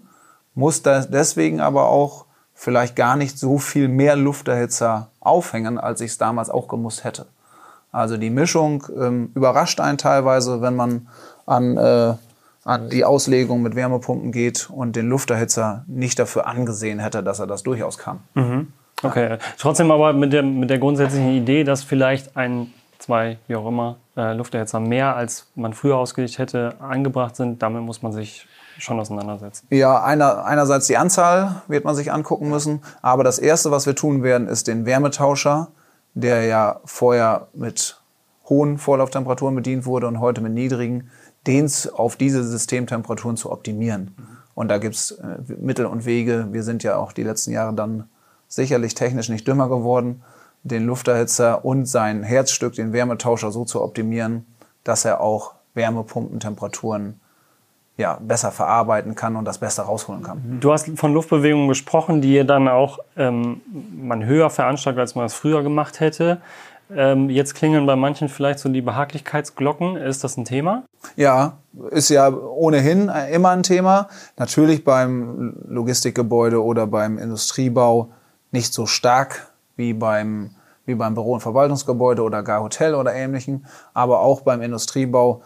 Muss 0.53 0.83
deswegen 0.83 1.59
aber 1.59 1.89
auch 1.89 2.25
vielleicht 2.53 2.95
gar 2.95 3.15
nicht 3.15 3.39
so 3.39 3.57
viel 3.57 3.87
mehr 3.87 4.15
Lufterhitzer 4.15 5.09
aufhängen, 5.21 5.79
als 5.79 6.01
ich 6.01 6.11
es 6.11 6.17
damals 6.19 6.51
auch 6.51 6.67
gemusst 6.67 7.03
hätte. 7.03 7.25
Also 7.91 8.17
die 8.17 8.29
Mischung 8.29 8.85
ähm, 8.95 9.31
überrascht 9.33 9.79
einen 9.79 9.97
teilweise, 9.97 10.61
wenn 10.61 10.75
man 10.75 11.07
an, 11.47 11.75
äh, 11.75 12.13
an 12.63 12.89
die 12.91 13.05
Auslegung 13.05 13.63
mit 13.63 13.75
Wärmepumpen 13.75 14.31
geht 14.31 14.69
und 14.69 14.95
den 14.95 15.09
Lufterhitzer 15.09 15.83
nicht 15.87 16.19
dafür 16.19 16.45
angesehen 16.45 16.99
hätte, 16.99 17.23
dass 17.23 17.39
er 17.39 17.47
das 17.47 17.63
durchaus 17.63 17.97
kann. 17.97 18.19
Mhm. 18.35 18.67
Okay, 19.01 19.39
trotzdem 19.57 19.89
aber 19.89 20.13
mit 20.13 20.31
der, 20.31 20.43
mit 20.43 20.69
der 20.69 20.77
grundsätzlichen 20.77 21.31
Idee, 21.31 21.63
dass 21.63 21.83
vielleicht 21.83 22.37
ein, 22.37 22.71
zwei, 23.05 23.37
wie 23.47 23.55
auch 23.55 23.67
immer, 23.67 23.97
äh, 24.17 24.33
Lufterhitzer 24.33 24.79
mehr 24.79 25.15
als 25.15 25.47
man 25.55 25.73
früher 25.73 25.97
ausgelegt 25.97 26.37
hätte, 26.37 26.75
angebracht 26.79 27.35
sind, 27.35 27.61
damit 27.61 27.83
muss 27.83 28.01
man 28.01 28.11
sich 28.11 28.47
schon 28.77 28.99
auseinandersetzen. 28.99 29.67
Ja, 29.69 30.03
einer, 30.03 30.43
einerseits 30.45 30.87
die 30.87 30.97
Anzahl 30.97 31.61
wird 31.67 31.85
man 31.85 31.95
sich 31.95 32.11
angucken 32.11 32.49
müssen, 32.49 32.81
aber 33.01 33.23
das 33.23 33.39
Erste, 33.39 33.71
was 33.71 33.85
wir 33.85 33.95
tun 33.95 34.23
werden, 34.23 34.47
ist 34.47 34.67
den 34.67 34.85
Wärmetauscher 34.85 35.69
der 36.15 36.45
ja 36.45 36.79
vorher 36.85 37.49
mit 37.53 37.99
hohen 38.49 38.77
Vorlauftemperaturen 38.77 39.53
bedient 39.53 39.85
wurde 39.85 40.07
und 40.07 40.19
heute 40.19 40.41
mit 40.41 40.53
niedrigen, 40.53 41.11
den 41.45 41.69
auf 41.93 42.15
diese 42.15 42.43
Systemtemperaturen 42.43 43.37
zu 43.37 43.51
optimieren. 43.51 44.15
Und 44.55 44.69
da 44.69 44.77
gibt's 44.77 45.11
äh, 45.11 45.37
Mittel 45.59 45.85
und 45.85 46.05
Wege. 46.05 46.47
Wir 46.51 46.63
sind 46.63 46.81
ja 46.81 46.95
auch 46.95 47.11
die 47.11 47.23
letzten 47.23 47.51
Jahre 47.51 47.73
dann 47.73 48.09
sicherlich 48.47 48.95
technisch 48.95 49.29
nicht 49.29 49.47
dümmer 49.47 49.67
geworden, 49.67 50.23
den 50.65 50.85
Lufterhitzer 50.85 51.63
und 51.63 51.85
sein 51.85 52.23
Herzstück, 52.23 52.73
den 52.73 52.91
Wärmetauscher, 52.91 53.51
so 53.51 53.65
zu 53.65 53.81
optimieren, 53.81 54.45
dass 54.83 55.05
er 55.05 55.21
auch 55.21 55.53
Wärmepumpentemperaturen 55.75 57.19
ja, 57.97 58.17
besser 58.19 58.51
verarbeiten 58.51 59.15
kann 59.15 59.35
und 59.35 59.45
das 59.45 59.59
Beste 59.59 59.83
rausholen 59.83 60.23
kann. 60.23 60.57
Du 60.59 60.73
hast 60.73 60.89
von 60.97 61.13
Luftbewegungen 61.13 61.69
gesprochen, 61.69 62.21
die 62.21 62.45
dann 62.45 62.67
auch 62.67 62.99
ähm, 63.15 63.61
man 63.95 64.25
höher 64.25 64.49
veranstaltet, 64.49 64.99
als 64.99 65.15
man 65.15 65.25
es 65.25 65.33
früher 65.33 65.63
gemacht 65.63 65.99
hätte. 65.99 66.41
Ähm, 66.93 67.29
jetzt 67.29 67.55
klingeln 67.55 67.85
bei 67.85 67.95
manchen 67.95 68.27
vielleicht 68.27 68.59
so 68.59 68.67
die 68.69 68.81
Behaglichkeitsglocken. 68.81 69.97
Ist 69.97 70.23
das 70.23 70.35
ein 70.35 70.45
Thema? 70.45 70.83
Ja, 71.15 71.53
ist 71.91 72.09
ja 72.09 72.29
ohnehin 72.29 73.09
immer 73.31 73.51
ein 73.51 73.63
Thema. 73.63 74.09
Natürlich 74.37 74.83
beim 74.83 75.55
Logistikgebäude 75.67 76.61
oder 76.63 76.87
beim 76.87 77.17
Industriebau 77.17 78.09
nicht 78.51 78.73
so 78.73 78.87
stark 78.87 79.51
wie 79.75 79.93
beim, 79.93 80.51
wie 80.85 80.95
beim 80.95 81.13
Büro- 81.13 81.33
und 81.33 81.41
Verwaltungsgebäude 81.41 82.21
oder 82.21 82.43
gar 82.43 82.61
Hotel 82.61 82.95
oder 82.95 83.13
ähnlichen. 83.13 83.65
Aber 83.93 84.19
auch 84.19 84.41
beim 84.41 84.61
Industriebau 84.61 85.41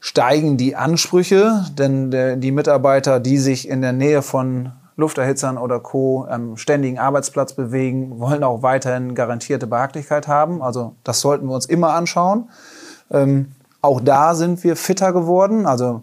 steigen 0.00 0.56
die 0.56 0.76
Ansprüche, 0.76 1.64
denn 1.76 2.40
die 2.40 2.52
Mitarbeiter, 2.52 3.20
die 3.20 3.38
sich 3.38 3.68
in 3.68 3.82
der 3.82 3.92
Nähe 3.92 4.22
von 4.22 4.72
Lufterhitzern 4.98 5.58
oder 5.58 5.78
Co. 5.78 6.26
am 6.28 6.56
ständigen 6.56 6.98
Arbeitsplatz 6.98 7.52
bewegen, 7.52 8.18
wollen 8.18 8.42
auch 8.42 8.62
weiterhin 8.62 9.14
garantierte 9.14 9.68
Behaglichkeit 9.68 10.26
haben. 10.26 10.60
Also 10.60 10.96
das 11.04 11.20
sollten 11.20 11.46
wir 11.46 11.54
uns 11.54 11.66
immer 11.66 11.94
anschauen. 11.94 12.50
Ähm, 13.10 13.52
auch 13.80 14.00
da 14.00 14.34
sind 14.34 14.64
wir 14.64 14.74
fitter 14.74 15.12
geworden. 15.12 15.66
Also 15.66 16.02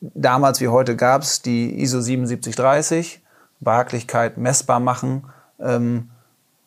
damals 0.00 0.60
wie 0.60 0.68
heute 0.68 0.94
gab 0.94 1.22
es 1.22 1.40
die 1.40 1.80
ISO 1.80 2.02
7730, 2.02 3.22
Behaglichkeit 3.60 4.36
messbar 4.36 4.78
machen. 4.78 5.24
Ähm, 5.58 6.10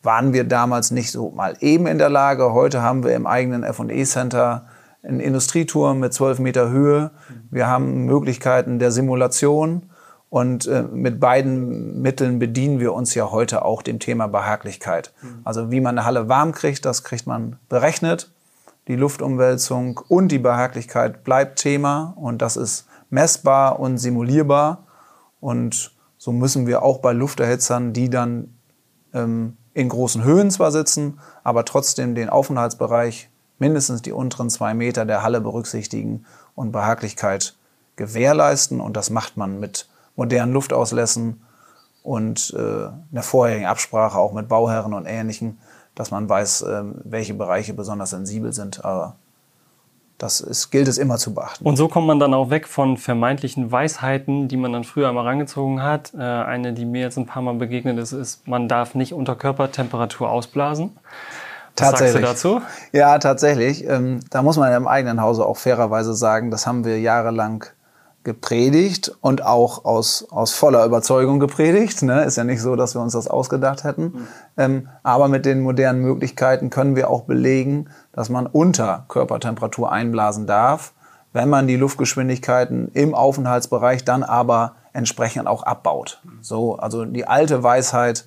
waren 0.02 0.32
wir 0.32 0.44
damals 0.44 0.90
nicht 0.90 1.10
so 1.10 1.30
mal 1.30 1.56
eben 1.60 1.86
in 1.86 1.98
der 1.98 2.10
Lage. 2.10 2.52
Heute 2.52 2.82
haben 2.82 3.04
wir 3.04 3.14
im 3.14 3.26
eigenen 3.26 3.62
F&E-Center 3.62 4.66
einen 5.02 5.20
Industrieturm 5.20 6.00
mit 6.00 6.12
12 6.12 6.38
Meter 6.38 6.70
Höhe. 6.70 7.10
Wir 7.50 7.66
haben 7.66 8.04
Möglichkeiten 8.04 8.78
der 8.78 8.90
Simulation. 8.90 9.88
Und 10.28 10.66
äh, 10.66 10.82
mit 10.82 11.20
beiden 11.20 12.00
Mitteln 12.00 12.38
bedienen 12.38 12.80
wir 12.80 12.94
uns 12.94 13.14
ja 13.14 13.30
heute 13.30 13.66
auch 13.66 13.82
dem 13.82 13.98
Thema 13.98 14.28
Behaglichkeit. 14.28 15.12
Also 15.44 15.70
wie 15.70 15.80
man 15.80 15.98
eine 15.98 16.06
Halle 16.06 16.28
warm 16.28 16.52
kriegt, 16.52 16.86
das 16.86 17.04
kriegt 17.04 17.26
man 17.26 17.58
berechnet. 17.68 18.32
Die 18.88 18.96
Luftumwälzung 18.96 20.00
und 20.08 20.28
die 20.28 20.38
Behaglichkeit 20.38 21.22
bleibt 21.22 21.58
Thema 21.58 22.14
und 22.16 22.40
das 22.40 22.56
ist 22.56 22.86
messbar 23.10 23.78
und 23.78 23.98
simulierbar. 23.98 24.86
Und 25.38 25.94
so 26.16 26.32
müssen 26.32 26.66
wir 26.66 26.82
auch 26.82 26.98
bei 26.98 27.12
Lufterhitzern, 27.12 27.92
die 27.92 28.08
dann 28.08 28.54
ähm, 29.12 29.58
in 29.74 29.88
großen 29.88 30.22
Höhen 30.22 30.50
zwar 30.50 30.70
sitzen, 30.70 31.18
aber 31.44 31.64
trotzdem 31.64 32.14
den 32.14 32.28
Aufenthaltsbereich, 32.28 33.30
mindestens 33.58 34.02
die 34.02 34.12
unteren 34.12 34.50
zwei 34.50 34.74
Meter 34.74 35.04
der 35.04 35.22
Halle 35.22 35.40
berücksichtigen 35.40 36.24
und 36.54 36.72
Behaglichkeit 36.72 37.56
gewährleisten. 37.96 38.80
Und 38.80 38.96
das 38.96 39.10
macht 39.10 39.36
man 39.36 39.60
mit 39.60 39.88
modernen 40.16 40.52
Luftauslässen 40.52 41.42
und 42.02 42.52
äh, 42.56 42.88
einer 43.12 43.22
vorherigen 43.22 43.66
Absprache 43.66 44.18
auch 44.18 44.32
mit 44.32 44.48
Bauherren 44.48 44.92
und 44.92 45.06
Ähnlichen, 45.06 45.58
dass 45.94 46.10
man 46.10 46.28
weiß, 46.28 46.62
äh, 46.62 46.82
welche 47.04 47.34
Bereiche 47.34 47.74
besonders 47.74 48.10
sensibel 48.10 48.52
sind. 48.52 48.84
Aber 48.84 49.16
das 50.22 50.40
ist, 50.40 50.70
gilt 50.70 50.86
es 50.86 50.98
immer 50.98 51.18
zu 51.18 51.34
beachten. 51.34 51.64
Und 51.66 51.76
so 51.76 51.88
kommt 51.88 52.06
man 52.06 52.20
dann 52.20 52.32
auch 52.32 52.48
weg 52.50 52.68
von 52.68 52.96
vermeintlichen 52.96 53.72
Weisheiten, 53.72 54.46
die 54.46 54.56
man 54.56 54.72
dann 54.72 54.84
früher 54.84 55.08
einmal 55.08 55.24
rangezogen 55.24 55.82
hat. 55.82 56.12
Äh, 56.14 56.22
eine, 56.22 56.72
die 56.72 56.84
mir 56.84 57.00
jetzt 57.02 57.18
ein 57.18 57.26
paar 57.26 57.42
Mal 57.42 57.54
begegnet 57.54 57.98
ist, 57.98 58.12
ist, 58.12 58.46
man 58.46 58.68
darf 58.68 58.94
nicht 58.94 59.14
unter 59.14 59.34
Körpertemperatur 59.34 60.30
ausblasen. 60.30 60.92
Was 60.94 61.90
tatsächlich. 61.90 62.24
sagst 62.24 62.44
du 62.44 62.54
dazu? 62.54 62.66
Ja, 62.92 63.18
tatsächlich. 63.18 63.84
Ähm, 63.88 64.20
da 64.30 64.42
muss 64.42 64.56
man 64.56 64.72
im 64.72 64.86
eigenen 64.86 65.20
Hause 65.20 65.44
auch 65.44 65.56
fairerweise 65.56 66.14
sagen, 66.14 66.52
das 66.52 66.68
haben 66.68 66.84
wir 66.84 67.00
jahrelang 67.00 67.64
gepredigt 68.24 69.12
und 69.20 69.44
auch 69.44 69.84
aus, 69.84 70.26
aus 70.30 70.52
voller 70.52 70.84
Überzeugung 70.84 71.40
gepredigt. 71.40 72.02
Ne? 72.02 72.24
Ist 72.24 72.36
ja 72.36 72.44
nicht 72.44 72.62
so, 72.62 72.76
dass 72.76 72.94
wir 72.94 73.00
uns 73.00 73.14
das 73.14 73.26
ausgedacht 73.26 73.84
hätten. 73.84 74.02
Mhm. 74.02 74.26
Ähm, 74.56 74.88
aber 75.02 75.28
mit 75.28 75.44
den 75.44 75.60
modernen 75.60 76.02
Möglichkeiten 76.02 76.70
können 76.70 76.94
wir 76.94 77.10
auch 77.10 77.22
belegen, 77.22 77.88
dass 78.12 78.28
man 78.28 78.46
unter 78.46 79.04
Körpertemperatur 79.08 79.90
einblasen 79.90 80.46
darf, 80.46 80.92
wenn 81.32 81.48
man 81.48 81.66
die 81.66 81.76
Luftgeschwindigkeiten 81.76 82.90
im 82.94 83.14
Aufenthaltsbereich 83.14 84.04
dann 84.04 84.22
aber 84.22 84.76
entsprechend 84.92 85.48
auch 85.48 85.64
abbaut. 85.64 86.22
So, 86.42 86.76
also 86.76 87.04
die 87.04 87.26
alte 87.26 87.62
Weisheit 87.62 88.26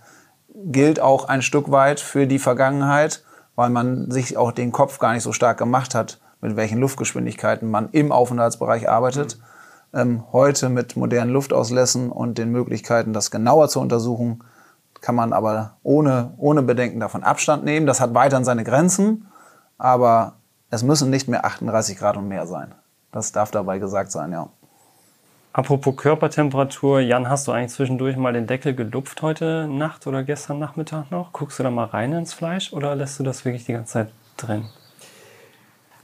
gilt 0.53 0.99
auch 0.99 1.27
ein 1.27 1.41
Stück 1.41 1.71
weit 1.71 1.99
für 1.99 2.27
die 2.27 2.39
Vergangenheit, 2.39 3.23
weil 3.55 3.69
man 3.69 4.11
sich 4.11 4.35
auch 4.35 4.51
den 4.51 4.71
Kopf 4.71 4.99
gar 4.99 5.13
nicht 5.13 5.23
so 5.23 5.31
stark 5.31 5.57
gemacht 5.57 5.95
hat, 5.95 6.19
mit 6.41 6.55
welchen 6.57 6.79
Luftgeschwindigkeiten 6.79 7.69
man 7.69 7.89
im 7.91 8.11
Aufenthaltsbereich 8.11 8.89
arbeitet. 8.89 9.37
Mhm 9.37 9.54
ähm, 9.95 10.25
heute 10.31 10.69
mit 10.69 10.95
modernen 10.97 11.31
Luftauslässen 11.31 12.11
und 12.11 12.37
den 12.37 12.51
Möglichkeiten, 12.51 13.13
das 13.13 13.31
genauer 13.31 13.69
zu 13.69 13.79
untersuchen, 13.79 14.43
kann 15.01 15.15
man 15.15 15.33
aber 15.33 15.77
ohne, 15.83 16.33
ohne 16.37 16.61
Bedenken 16.61 16.99
davon 16.99 17.23
Abstand 17.23 17.63
nehmen. 17.63 17.85
Das 17.85 18.01
hat 18.01 18.13
weiterhin 18.13 18.45
seine 18.45 18.63
Grenzen, 18.63 19.27
aber 19.77 20.33
es 20.69 20.83
müssen 20.83 21.09
nicht 21.09 21.27
mehr 21.27 21.45
38 21.45 21.97
Grad 21.97 22.17
und 22.17 22.27
mehr 22.27 22.45
sein. 22.45 22.75
Das 23.11 23.31
darf 23.31 23.51
dabei 23.51 23.79
gesagt 23.79 24.11
sein, 24.11 24.31
ja. 24.31 24.49
Apropos 25.53 25.95
Körpertemperatur, 25.95 26.99
Jan, 26.99 27.29
hast 27.29 27.47
du 27.47 27.53
eigentlich 27.53 27.71
zwischendurch 27.71 28.17
mal 28.17 28.33
den 28.33 28.45
Deckel 28.45 28.75
gelupft 28.75 29.21
heute 29.21 29.69
Nacht 29.69 30.05
oder 30.05 30.23
gestern 30.23 30.59
Nachmittag 30.59 31.11
noch? 31.11 31.31
Guckst 31.31 31.59
du 31.59 31.63
da 31.63 31.71
mal 31.71 31.85
rein 31.85 32.11
ins 32.11 32.33
Fleisch 32.33 32.73
oder 32.73 32.93
lässt 32.93 33.19
du 33.19 33.23
das 33.23 33.45
wirklich 33.45 33.63
die 33.63 33.71
ganze 33.71 33.93
Zeit 33.93 34.11
drin? 34.35 34.65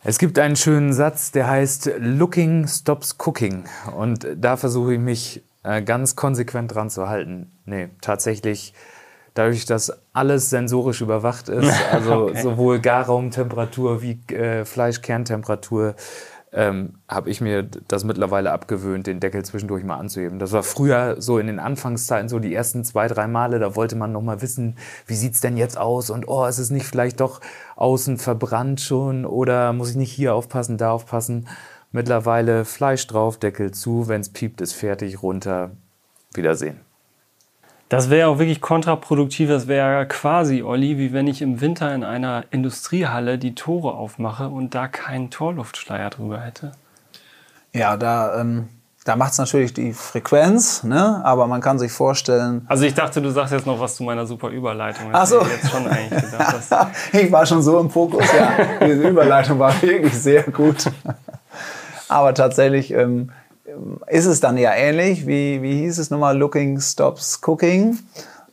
Es 0.03 0.17
gibt 0.17 0.39
einen 0.39 0.55
schönen 0.55 0.93
Satz, 0.93 1.31
der 1.31 1.47
heißt 1.47 1.91
Looking 1.99 2.67
stops 2.67 3.17
cooking. 3.23 3.65
Und 3.95 4.25
da 4.35 4.57
versuche 4.57 4.95
ich 4.95 4.99
mich 4.99 5.43
äh, 5.63 5.83
ganz 5.83 6.15
konsequent 6.15 6.73
dran 6.73 6.89
zu 6.89 7.07
halten. 7.07 7.51
Nee, 7.65 7.89
tatsächlich, 8.01 8.73
dadurch, 9.35 9.65
dass 9.65 9.93
alles 10.11 10.49
sensorisch 10.49 11.01
überwacht 11.01 11.49
ist, 11.49 11.71
also 11.91 12.29
okay. 12.29 12.41
sowohl 12.41 12.79
Garraumtemperatur 12.79 14.01
wie 14.01 14.19
äh, 14.33 14.65
Fleischkerntemperatur, 14.65 15.93
ähm, 16.53 16.95
habe 17.07 17.29
ich 17.29 17.39
mir 17.39 17.63
das 17.63 18.03
mittlerweile 18.03 18.51
abgewöhnt, 18.51 19.07
den 19.07 19.21
Deckel 19.21 19.43
zwischendurch 19.45 19.83
mal 19.83 19.97
anzuheben. 19.97 20.37
Das 20.37 20.51
war 20.51 20.63
früher 20.63 21.21
so 21.21 21.39
in 21.39 21.47
den 21.47 21.59
Anfangszeiten, 21.59 22.27
so 22.27 22.39
die 22.39 22.53
ersten 22.53 22.83
zwei, 22.83 23.07
drei 23.07 23.27
Male, 23.27 23.59
da 23.59 23.75
wollte 23.75 23.95
man 23.95 24.11
noch 24.11 24.21
mal 24.21 24.41
wissen, 24.41 24.75
wie 25.07 25.15
sieht's 25.15 25.39
denn 25.39 25.55
jetzt 25.55 25.77
aus 25.77 26.09
und 26.09 26.27
oh, 26.27 26.45
ist 26.45 26.59
es 26.59 26.69
nicht 26.69 26.85
vielleicht 26.85 27.21
doch 27.21 27.39
außen 27.77 28.17
verbrannt 28.17 28.81
schon 28.81 29.25
oder 29.25 29.71
muss 29.71 29.91
ich 29.91 29.95
nicht 29.95 30.11
hier 30.11 30.35
aufpassen, 30.35 30.77
da 30.77 30.91
aufpassen. 30.91 31.47
Mittlerweile 31.93 32.65
Fleisch 32.65 33.07
drauf, 33.07 33.37
Deckel 33.37 33.71
zu, 33.71 34.07
wenn's 34.07 34.29
piept, 34.29 34.61
ist 34.61 34.73
fertig, 34.73 35.23
runter, 35.23 35.71
Wiedersehen. 36.33 36.79
Das 37.91 38.09
wäre 38.09 38.29
auch 38.29 38.39
wirklich 38.39 38.61
kontraproduktiv. 38.61 39.49
Das 39.49 39.67
wäre 39.67 40.05
quasi, 40.05 40.63
Olli, 40.63 40.97
wie 40.97 41.11
wenn 41.11 41.27
ich 41.27 41.41
im 41.41 41.59
Winter 41.59 41.93
in 41.93 42.05
einer 42.05 42.45
Industriehalle 42.49 43.37
die 43.37 43.53
Tore 43.53 43.95
aufmache 43.95 44.47
und 44.47 44.73
da 44.73 44.87
keinen 44.87 45.29
Torluftschleier 45.29 46.09
drüber 46.09 46.39
hätte. 46.39 46.71
Ja, 47.73 47.97
da, 47.97 48.39
ähm, 48.39 48.69
da 49.03 49.17
macht 49.17 49.33
es 49.33 49.39
natürlich 49.39 49.73
die 49.73 49.91
Frequenz, 49.91 50.85
ne? 50.85 51.19
aber 51.25 51.47
man 51.47 51.59
kann 51.59 51.79
sich 51.79 51.91
vorstellen. 51.91 52.65
Also 52.69 52.85
ich 52.85 52.93
dachte, 52.93 53.21
du 53.21 53.29
sagst 53.29 53.51
jetzt 53.51 53.67
noch 53.67 53.81
was 53.81 53.97
zu 53.97 54.03
meiner 54.03 54.25
super 54.25 54.47
Überleitung. 54.47 55.09
Ach 55.11 55.25
so. 55.25 55.41
Ich, 55.41 55.49
jetzt 55.49 55.69
schon 55.69 55.85
eigentlich 55.85 56.31
gedacht, 56.31 56.55
ich 57.11 57.29
war 57.29 57.45
schon 57.45 57.61
so 57.61 57.77
im 57.77 57.89
Fokus, 57.89 58.23
ja. 58.31 58.53
Diese 58.87 59.09
Überleitung 59.09 59.59
war 59.59 59.73
wirklich 59.81 60.13
sehr 60.13 60.43
gut. 60.43 60.89
aber 62.07 62.33
tatsächlich. 62.33 62.91
Ähm, 62.93 63.31
ist 64.07 64.25
es 64.25 64.39
dann 64.39 64.57
ja 64.57 64.73
ähnlich, 64.73 65.27
wie, 65.27 65.61
wie 65.61 65.81
hieß 65.81 65.97
es 65.97 66.09
nochmal, 66.09 66.37
Looking 66.37 66.79
Stops 66.79 67.39
Cooking. 67.45 67.99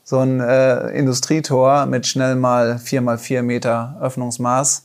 So 0.04 0.18
ein 0.20 0.40
äh, 0.40 0.88
Industrietor 0.90 1.86
mit 1.86 2.06
schnell 2.06 2.34
mal 2.36 2.78
4 2.78 3.02
mal 3.02 3.18
4 3.18 3.42
Meter 3.42 3.98
Öffnungsmaß 4.00 4.84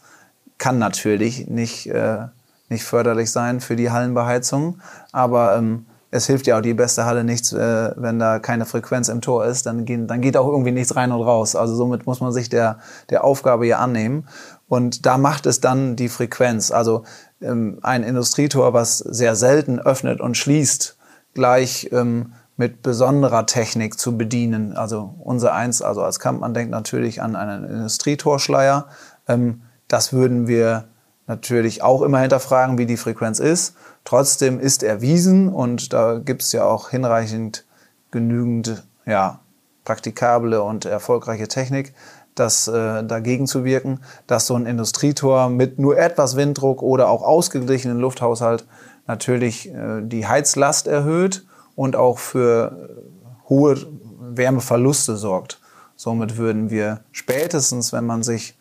kann 0.57 0.79
natürlich 0.79 1.47
nicht, 1.47 1.87
äh, 1.87 2.27
nicht 2.69 2.83
förderlich 2.83 3.31
sein 3.31 3.61
für 3.61 3.75
die 3.75 3.91
Hallenbeheizung. 3.91 4.79
Aber 5.11 5.57
ähm, 5.57 5.85
es 6.11 6.27
hilft 6.27 6.45
ja 6.45 6.57
auch 6.57 6.61
die 6.61 6.73
beste 6.73 7.05
Halle 7.05 7.23
nichts, 7.23 7.53
äh, 7.53 7.91
wenn 7.95 8.19
da 8.19 8.39
keine 8.39 8.65
Frequenz 8.65 9.09
im 9.09 9.21
Tor 9.21 9.45
ist, 9.45 9.65
dann, 9.65 9.83
gehen, 9.83 10.07
dann 10.07 10.21
geht 10.21 10.37
auch 10.37 10.47
irgendwie 10.47 10.71
nichts 10.71 10.95
rein 10.95 11.11
und 11.11 11.21
raus. 11.21 11.55
Also 11.55 11.75
somit 11.75 12.05
muss 12.05 12.21
man 12.21 12.31
sich 12.31 12.49
der, 12.49 12.79
der 13.09 13.23
Aufgabe 13.23 13.65
ja 13.65 13.79
annehmen. 13.79 14.27
Und 14.67 15.05
da 15.05 15.17
macht 15.17 15.45
es 15.45 15.59
dann 15.59 15.95
die 15.95 16.09
Frequenz. 16.09 16.71
Also 16.71 17.03
ähm, 17.43 17.79
ein 17.81 18.03
Industrietor, 18.03 18.73
was 18.73 18.97
sehr 18.97 19.35
selten 19.35 19.79
öffnet 19.79 20.21
und 20.21 20.37
schließt, 20.37 20.97
gleich 21.33 21.89
ähm, 21.91 22.33
mit 22.55 22.81
besonderer 22.83 23.45
Technik 23.45 23.99
zu 23.99 24.17
bedienen. 24.17 24.73
Also 24.75 25.15
unser 25.19 25.53
eins, 25.53 25.81
also 25.81 26.03
als 26.03 26.19
Kampmann 26.19 26.53
denkt 26.53 26.71
natürlich 26.71 27.21
an 27.21 27.35
einen 27.35 27.63
Industrietorschleier. 27.65 28.87
Ähm, 29.27 29.61
das 29.87 30.13
würden 30.13 30.47
wir 30.47 30.85
natürlich 31.27 31.81
auch 31.81 32.01
immer 32.01 32.19
hinterfragen, 32.19 32.77
wie 32.77 32.85
die 32.85 32.97
Frequenz 32.97 33.39
ist. 33.39 33.75
Trotzdem 34.03 34.59
ist 34.59 34.83
erwiesen 34.83 35.49
und 35.49 35.93
da 35.93 36.19
gibt 36.19 36.41
es 36.41 36.51
ja 36.51 36.65
auch 36.65 36.89
hinreichend 36.89 37.65
genügend 38.11 38.83
ja, 39.05 39.39
praktikable 39.85 40.61
und 40.61 40.85
erfolgreiche 40.85 41.47
Technik, 41.47 41.93
das 42.35 42.67
äh, 42.67 43.03
dagegen 43.03 43.47
zu 43.47 43.63
wirken, 43.63 43.99
dass 44.27 44.47
so 44.47 44.55
ein 44.55 44.65
Industrietor 44.65 45.49
mit 45.49 45.79
nur 45.79 45.97
etwas 45.97 46.35
Winddruck 46.35 46.81
oder 46.81 47.09
auch 47.09 47.21
ausgeglichenen 47.21 47.99
Lufthaushalt 47.99 48.65
natürlich 49.07 49.69
äh, 49.69 50.01
die 50.01 50.27
Heizlast 50.27 50.87
erhöht 50.87 51.45
und 51.75 51.95
auch 51.95 52.17
für 52.19 52.71
äh, 52.89 53.49
hohe 53.49 53.77
Wärmeverluste 54.19 55.15
sorgt. 55.15 55.59
Somit 55.95 56.37
würden 56.37 56.69
wir 56.69 57.01
spätestens, 57.11 57.93
wenn 57.93 58.05
man 58.05 58.23
sich 58.23 58.57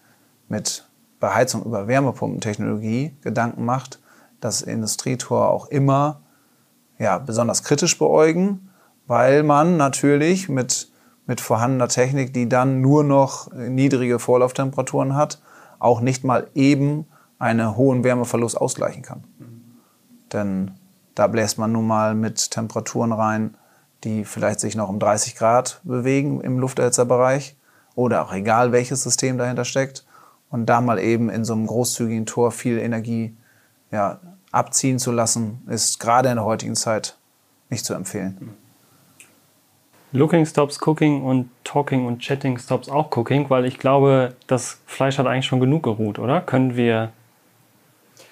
mit 0.49 0.87
Beheizung 1.19 1.65
über 1.65 1.89
Wärmepumpentechnologie 1.89 3.17
Gedanken 3.23 3.65
macht, 3.65 4.01
das 4.41 4.61
Industrietor 4.61 5.49
auch 5.49 5.69
immer 5.69 6.21
ja, 6.99 7.19
besonders 7.19 7.63
kritisch 7.63 7.99
beäugen, 7.99 8.71
weil 9.07 9.43
man 9.43 9.77
natürlich 9.77 10.49
mit 10.49 10.91
mit 11.27 11.41
vorhandener 11.41 11.89
Technik, 11.89 12.35
die 12.35 12.49
dann 12.49 12.81
nur 12.81 13.05
noch 13.05 13.53
niedrige 13.53 14.19
Vorlauftemperaturen 14.19 15.15
hat, 15.15 15.41
auch 15.79 16.01
nicht 16.01 16.25
mal 16.25 16.49
eben 16.55 17.07
einen 17.39 17.77
hohen 17.77 18.05
Wärmeverlust 18.05 18.57
ausgleichen 18.57 19.03
kann. 19.03 19.25
Denn 20.33 20.73
da 21.15 21.27
bläst 21.27 21.59
man 21.59 21.73
nun 21.73 21.87
mal 21.87 22.15
mit 22.15 22.51
Temperaturen 22.51 23.13
rein, 23.13 23.57
die 24.05 24.25
vielleicht 24.25 24.61
sich 24.61 24.75
noch 24.75 24.89
um 24.89 24.99
30 24.99 25.37
Grad 25.37 25.81
bewegen 25.85 26.41
im 26.41 26.59
Lufterhitzerbereich 26.59 27.57
oder 27.95 28.25
auch 28.25 28.33
egal 28.33 28.73
welches 28.73 29.03
System 29.03 29.39
dahinter 29.39 29.65
steckt. 29.65 30.05
Und 30.51 30.67
da 30.67 30.81
mal 30.81 30.99
eben 30.99 31.31
in 31.31 31.45
so 31.45 31.53
einem 31.55 31.67
großzügigen 31.67 32.27
Tor 32.27 32.53
viel 32.53 32.79
Energie 32.79 33.37
ja, 33.91 34.21
abziehen 34.51 34.99
zu 34.99 35.13
lassen, 35.13 35.63
ist 35.69 35.99
gerade 35.99 36.29
in 36.29 36.37
der 36.37 36.45
heutigen 36.45 36.77
Zeit 36.77 37.17
nicht 37.71 37.85
zu 37.85 37.95
empfehlen. 37.95 38.55
Looking 40.12 40.44
stops 40.44 40.79
cooking 40.79 41.22
und 41.22 41.48
talking 41.64 42.07
und 42.07 42.20
chatting 42.20 42.59
stops 42.59 42.88
auch 42.88 43.11
cooking, 43.16 43.48
weil 43.48 43.64
ich 43.64 43.79
glaube, 43.79 44.35
das 44.46 44.81
Fleisch 44.87 45.18
hat 45.18 45.27
eigentlich 45.27 45.46
schon 45.46 45.61
genug 45.61 45.83
geruht, 45.83 46.18
oder? 46.18 46.40
Können 46.42 46.77
wir, 46.77 47.12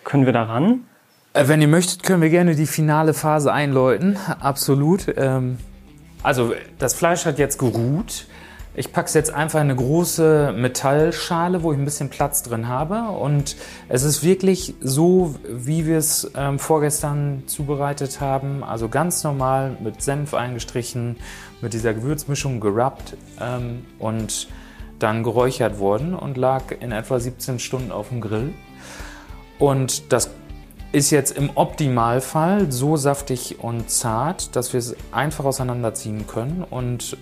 können 0.04 0.26
wir 0.26 0.32
daran? 0.34 0.80
Äh, 1.32 1.48
wenn 1.48 1.62
ihr 1.62 1.68
möchtet, 1.68 2.02
können 2.02 2.22
wir 2.22 2.30
gerne 2.30 2.54
die 2.54 2.66
finale 2.66 3.14
Phase 3.14 3.52
einläuten. 3.52 4.18
Absolut. 4.40 5.06
Ähm, 5.16 5.58
also 6.22 6.52
das 6.78 6.94
Fleisch 6.94 7.24
hat 7.24 7.38
jetzt 7.38 7.58
geruht. 7.58 8.26
Ich 8.74 8.92
packe 8.92 9.06
es 9.06 9.14
jetzt 9.14 9.34
einfach 9.34 9.60
in 9.60 9.70
eine 9.70 9.76
große 9.76 10.54
Metallschale, 10.56 11.62
wo 11.62 11.72
ich 11.72 11.78
ein 11.78 11.84
bisschen 11.84 12.08
Platz 12.08 12.42
drin 12.42 12.68
habe. 12.68 13.10
Und 13.10 13.56
es 13.88 14.04
ist 14.04 14.22
wirklich 14.22 14.74
so, 14.80 15.34
wie 15.48 15.86
wir 15.86 15.98
es 15.98 16.30
ähm, 16.36 16.58
vorgestern 16.58 17.42
zubereitet 17.46 18.20
haben. 18.20 18.62
Also 18.62 18.88
ganz 18.88 19.24
normal 19.24 19.76
mit 19.80 20.02
Senf 20.02 20.34
eingestrichen, 20.34 21.16
mit 21.60 21.72
dieser 21.72 21.94
Gewürzmischung 21.94 22.60
gerubbt 22.60 23.16
ähm, 23.40 23.84
und 23.98 24.48
dann 24.98 25.22
geräuchert 25.22 25.78
worden 25.78 26.14
und 26.14 26.36
lag 26.36 26.64
in 26.80 26.92
etwa 26.92 27.18
17 27.18 27.58
Stunden 27.58 27.90
auf 27.90 28.08
dem 28.10 28.20
Grill. 28.20 28.52
Und 29.58 30.12
das 30.12 30.30
ist 30.92 31.10
jetzt 31.10 31.36
im 31.36 31.50
Optimalfall 31.54 32.72
so 32.72 32.96
saftig 32.96 33.60
und 33.60 33.90
zart, 33.90 34.56
dass 34.56 34.72
wir 34.72 34.78
es 34.78 34.96
einfach 35.12 35.44
auseinanderziehen 35.44 36.26
können 36.26 36.64
und 36.68 37.16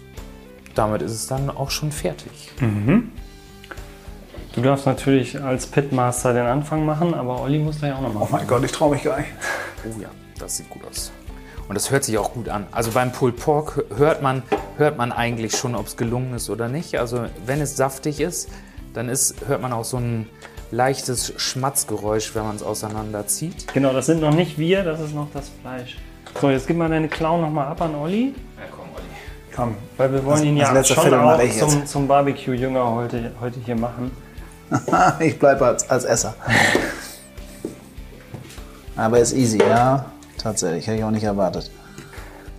damit 0.75 1.03
ist 1.03 1.13
es 1.13 1.27
dann 1.27 1.51
auch 1.51 1.71
schon 1.71 1.93
fertig. 1.93 2.53
Mhm. 2.61 3.11
Du 4.55 4.63
darfst 4.63 4.87
natürlich 4.87 5.41
als 5.41 5.67
Pitmaster 5.67 6.33
den 6.33 6.47
Anfang 6.47 6.87
machen, 6.87 7.15
aber 7.15 7.43
Olli 7.43 7.59
muss 7.59 7.81
da 7.81 7.89
ja 7.89 7.97
auch 7.97 8.01
noch 8.01 8.15
machen. 8.15 8.29
Oh 8.31 8.37
mein 8.37 8.47
Gott, 8.47 8.65
ich 8.65 8.73
traue 8.73 8.95
mich 8.95 9.05
gar 9.05 9.19
nicht. 9.19 9.31
Oh 9.85 10.01
ja, 10.01 10.09
das 10.39 10.57
sieht 10.57 10.71
gut 10.71 10.83
aus. 10.89 11.13
Und 11.69 11.75
das 11.75 11.91
hört 11.91 12.05
sich 12.05 12.17
auch 12.19 12.33
gut 12.33 12.49
an. 12.49 12.67
Also 12.73 12.93
beim 12.93 13.13
Pulled 13.13 13.37
Pork 13.37 13.85
hört 13.97 14.23
man, 14.23 14.43
hört 14.79 14.97
man 14.97 15.13
eigentlich 15.13 15.57
schon, 15.57 15.75
ob 15.75 15.87
es 15.87 15.97
gelungen 15.97 16.35
ist 16.35 16.49
oder 16.49 16.69
nicht. 16.69 16.99
Also 16.99 17.27
wenn 17.45 17.61
es 17.61 17.77
saftig 17.77 18.21
ist, 18.21 18.49
dann 18.95 19.09
ist, 19.11 19.35
hört 19.47 19.61
man 19.61 19.73
auch 19.75 19.85
so 19.85 19.99
ein 19.99 20.29
leichtes 20.71 21.35
Schmatzgeräusch, 21.37 22.35
wenn 22.35 22.45
man 22.45 22.57
es 22.57 22.63
auseinanderzieht. 22.63 23.73
Genau, 23.75 23.93
das 23.93 24.07
sind 24.07 24.21
noch 24.21 24.35
nicht 24.35 24.59
wir, 24.59 24.83
das 24.83 25.01
ist 25.01 25.15
noch 25.15 25.29
das 25.33 25.51
Fleisch. 25.61 25.99
So, 26.41 26.51
jetzt 26.51 26.67
gib 26.67 26.77
mal 26.77 26.89
deine 26.89 27.09
Klauen 27.09 27.43
nochmal 27.43 27.67
ab 27.67 27.81
an 27.83 27.95
Olli. 27.95 28.35
Ja, 28.57 28.63
komm, 28.71 28.87
Olli. 28.95 29.05
Komm. 29.55 29.75
Weil 29.97 30.13
wir 30.13 30.25
wollen 30.25 30.37
Das- 30.39 30.45
ihn 30.47 30.59
das 30.59 30.89
ja 30.89 30.95
schon 30.95 31.05
Viertel 31.05 31.21
auch 31.21 31.69
zum, 31.69 31.87
zum 31.87 32.09
Barbecue-Jünger 32.09 32.95
heute, 32.95 33.33
heute 33.41 33.61
hier 33.61 33.77
machen. 33.77 34.11
ich 35.21 35.39
bleibe 35.39 35.67
als, 35.67 35.89
als 35.89 36.05
Esser. 36.05 36.35
Aber 38.97 39.19
ist 39.19 39.33
easy, 39.35 39.59
ja. 39.59 40.07
Tatsächlich, 40.49 40.87
hätte 40.87 40.97
ich 40.97 41.05
auch 41.05 41.11
nicht 41.11 41.25
erwartet. 41.25 41.71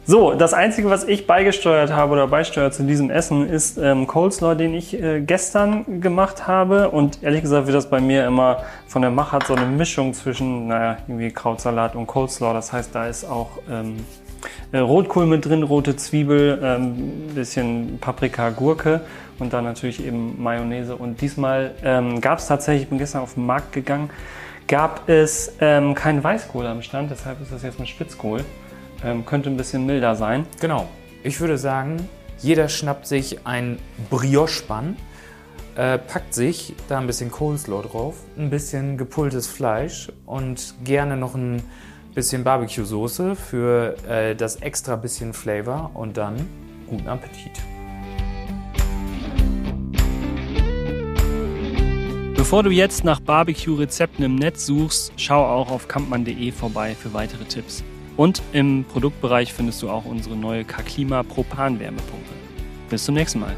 So, 0.05 0.35
das 0.35 0.53
Einzige, 0.53 0.91
was 0.91 1.05
ich 1.05 1.25
beigesteuert 1.25 1.91
habe 1.91 2.13
oder 2.13 2.27
beisteuere 2.27 2.71
zu 2.71 2.83
diesem 2.83 3.09
Essen, 3.09 3.49
ist 3.49 3.79
ähm, 3.79 4.05
Coleslaw, 4.05 4.53
den 4.53 4.75
ich 4.75 4.93
äh, 5.01 5.21
gestern 5.21 5.99
gemacht 5.99 6.45
habe. 6.47 6.91
Und 6.91 7.23
ehrlich 7.23 7.41
gesagt 7.41 7.65
wird 7.65 7.75
das 7.75 7.89
bei 7.89 7.99
mir 7.99 8.27
immer 8.27 8.59
von 8.87 9.01
der 9.01 9.09
Machart 9.09 9.47
so 9.47 9.55
eine 9.55 9.65
Mischung 9.65 10.13
zwischen, 10.13 10.67
naja, 10.67 10.97
irgendwie 11.07 11.31
Krautsalat 11.31 11.95
und 11.95 12.05
Coleslaw. 12.05 12.53
Das 12.53 12.71
heißt, 12.71 12.93
da 12.93 13.07
ist 13.07 13.23
auch 13.23 13.49
ähm, 13.71 13.97
äh, 14.71 14.77
Rotkohl 14.77 15.25
mit 15.25 15.45
drin, 15.45 15.63
rote 15.63 15.95
Zwiebel, 15.95 16.59
ähm, 16.63 17.31
bisschen 17.33 17.97
Paprika, 17.99 18.51
Gurke 18.51 19.01
und 19.39 19.51
dann 19.51 19.63
natürlich 19.63 20.05
eben 20.05 20.39
Mayonnaise. 20.39 20.95
Und 20.95 21.21
diesmal 21.21 21.71
ähm, 21.83 22.21
gab 22.21 22.37
es 22.37 22.45
tatsächlich, 22.45 22.83
ich 22.83 22.89
bin 22.89 22.99
gestern 22.99 23.23
auf 23.23 23.33
den 23.33 23.47
Markt 23.47 23.71
gegangen, 23.73 24.11
gab 24.69 25.09
es 25.09 25.51
ähm, 25.59 25.95
keinen 25.95 26.23
Weißkohl 26.23 26.65
am 26.65 26.81
Stand, 26.81 27.11
deshalb 27.11 27.41
ist 27.41 27.51
das 27.51 27.63
jetzt 27.63 27.79
mit 27.79 27.89
Spitzkohl. 27.89 28.45
Ähm, 29.03 29.25
könnte 29.25 29.49
ein 29.49 29.57
bisschen 29.57 29.85
milder 29.85 30.15
sein. 30.15 30.45
Genau. 30.61 30.87
Ich 31.23 31.41
würde 31.41 31.57
sagen, 31.57 32.07
jeder 32.37 32.69
schnappt 32.69 33.07
sich 33.07 33.45
ein 33.45 33.79
Brioche-Bann, 34.09 34.95
äh, 35.75 35.97
packt 35.97 36.33
sich 36.33 36.75
da 36.87 36.99
ein 36.99 37.07
bisschen 37.07 37.31
Coleslaw 37.31 37.81
drauf, 37.81 38.15
ein 38.37 38.49
bisschen 38.49 38.97
gepultes 38.97 39.47
Fleisch 39.47 40.11
und 40.25 40.75
gerne 40.83 41.17
noch 41.17 41.35
ein 41.35 41.63
bisschen 42.13 42.43
Barbecue-Soße 42.43 43.35
für 43.35 43.95
äh, 44.07 44.35
das 44.35 44.57
extra 44.57 44.95
bisschen 44.95 45.33
Flavor 45.33 45.91
und 45.95 46.15
dann 46.17 46.47
guten 46.87 47.07
Appetit. 47.07 47.59
Bevor 52.39 52.63
du 52.63 52.69
jetzt 52.69 53.03
nach 53.03 53.19
Barbecue-Rezepten 53.19 54.23
im 54.23 54.35
Netz 54.35 54.65
suchst, 54.65 55.11
schau 55.17 55.43
auch 55.43 55.69
auf 55.69 55.89
kampmann.de 55.89 56.53
vorbei 56.53 56.95
für 56.95 57.13
weitere 57.13 57.43
Tipps. 57.43 57.83
Und 58.15 58.41
im 58.53 58.85
Produktbereich 58.85 59.51
findest 59.51 59.81
du 59.81 59.89
auch 59.89 60.05
unsere 60.05 60.37
neue 60.37 60.63
K-Klima 60.63 61.23
Propan-Wärmepumpe. 61.23 62.33
Bis 62.89 63.03
zum 63.03 63.15
nächsten 63.15 63.41
Mal. 63.41 63.57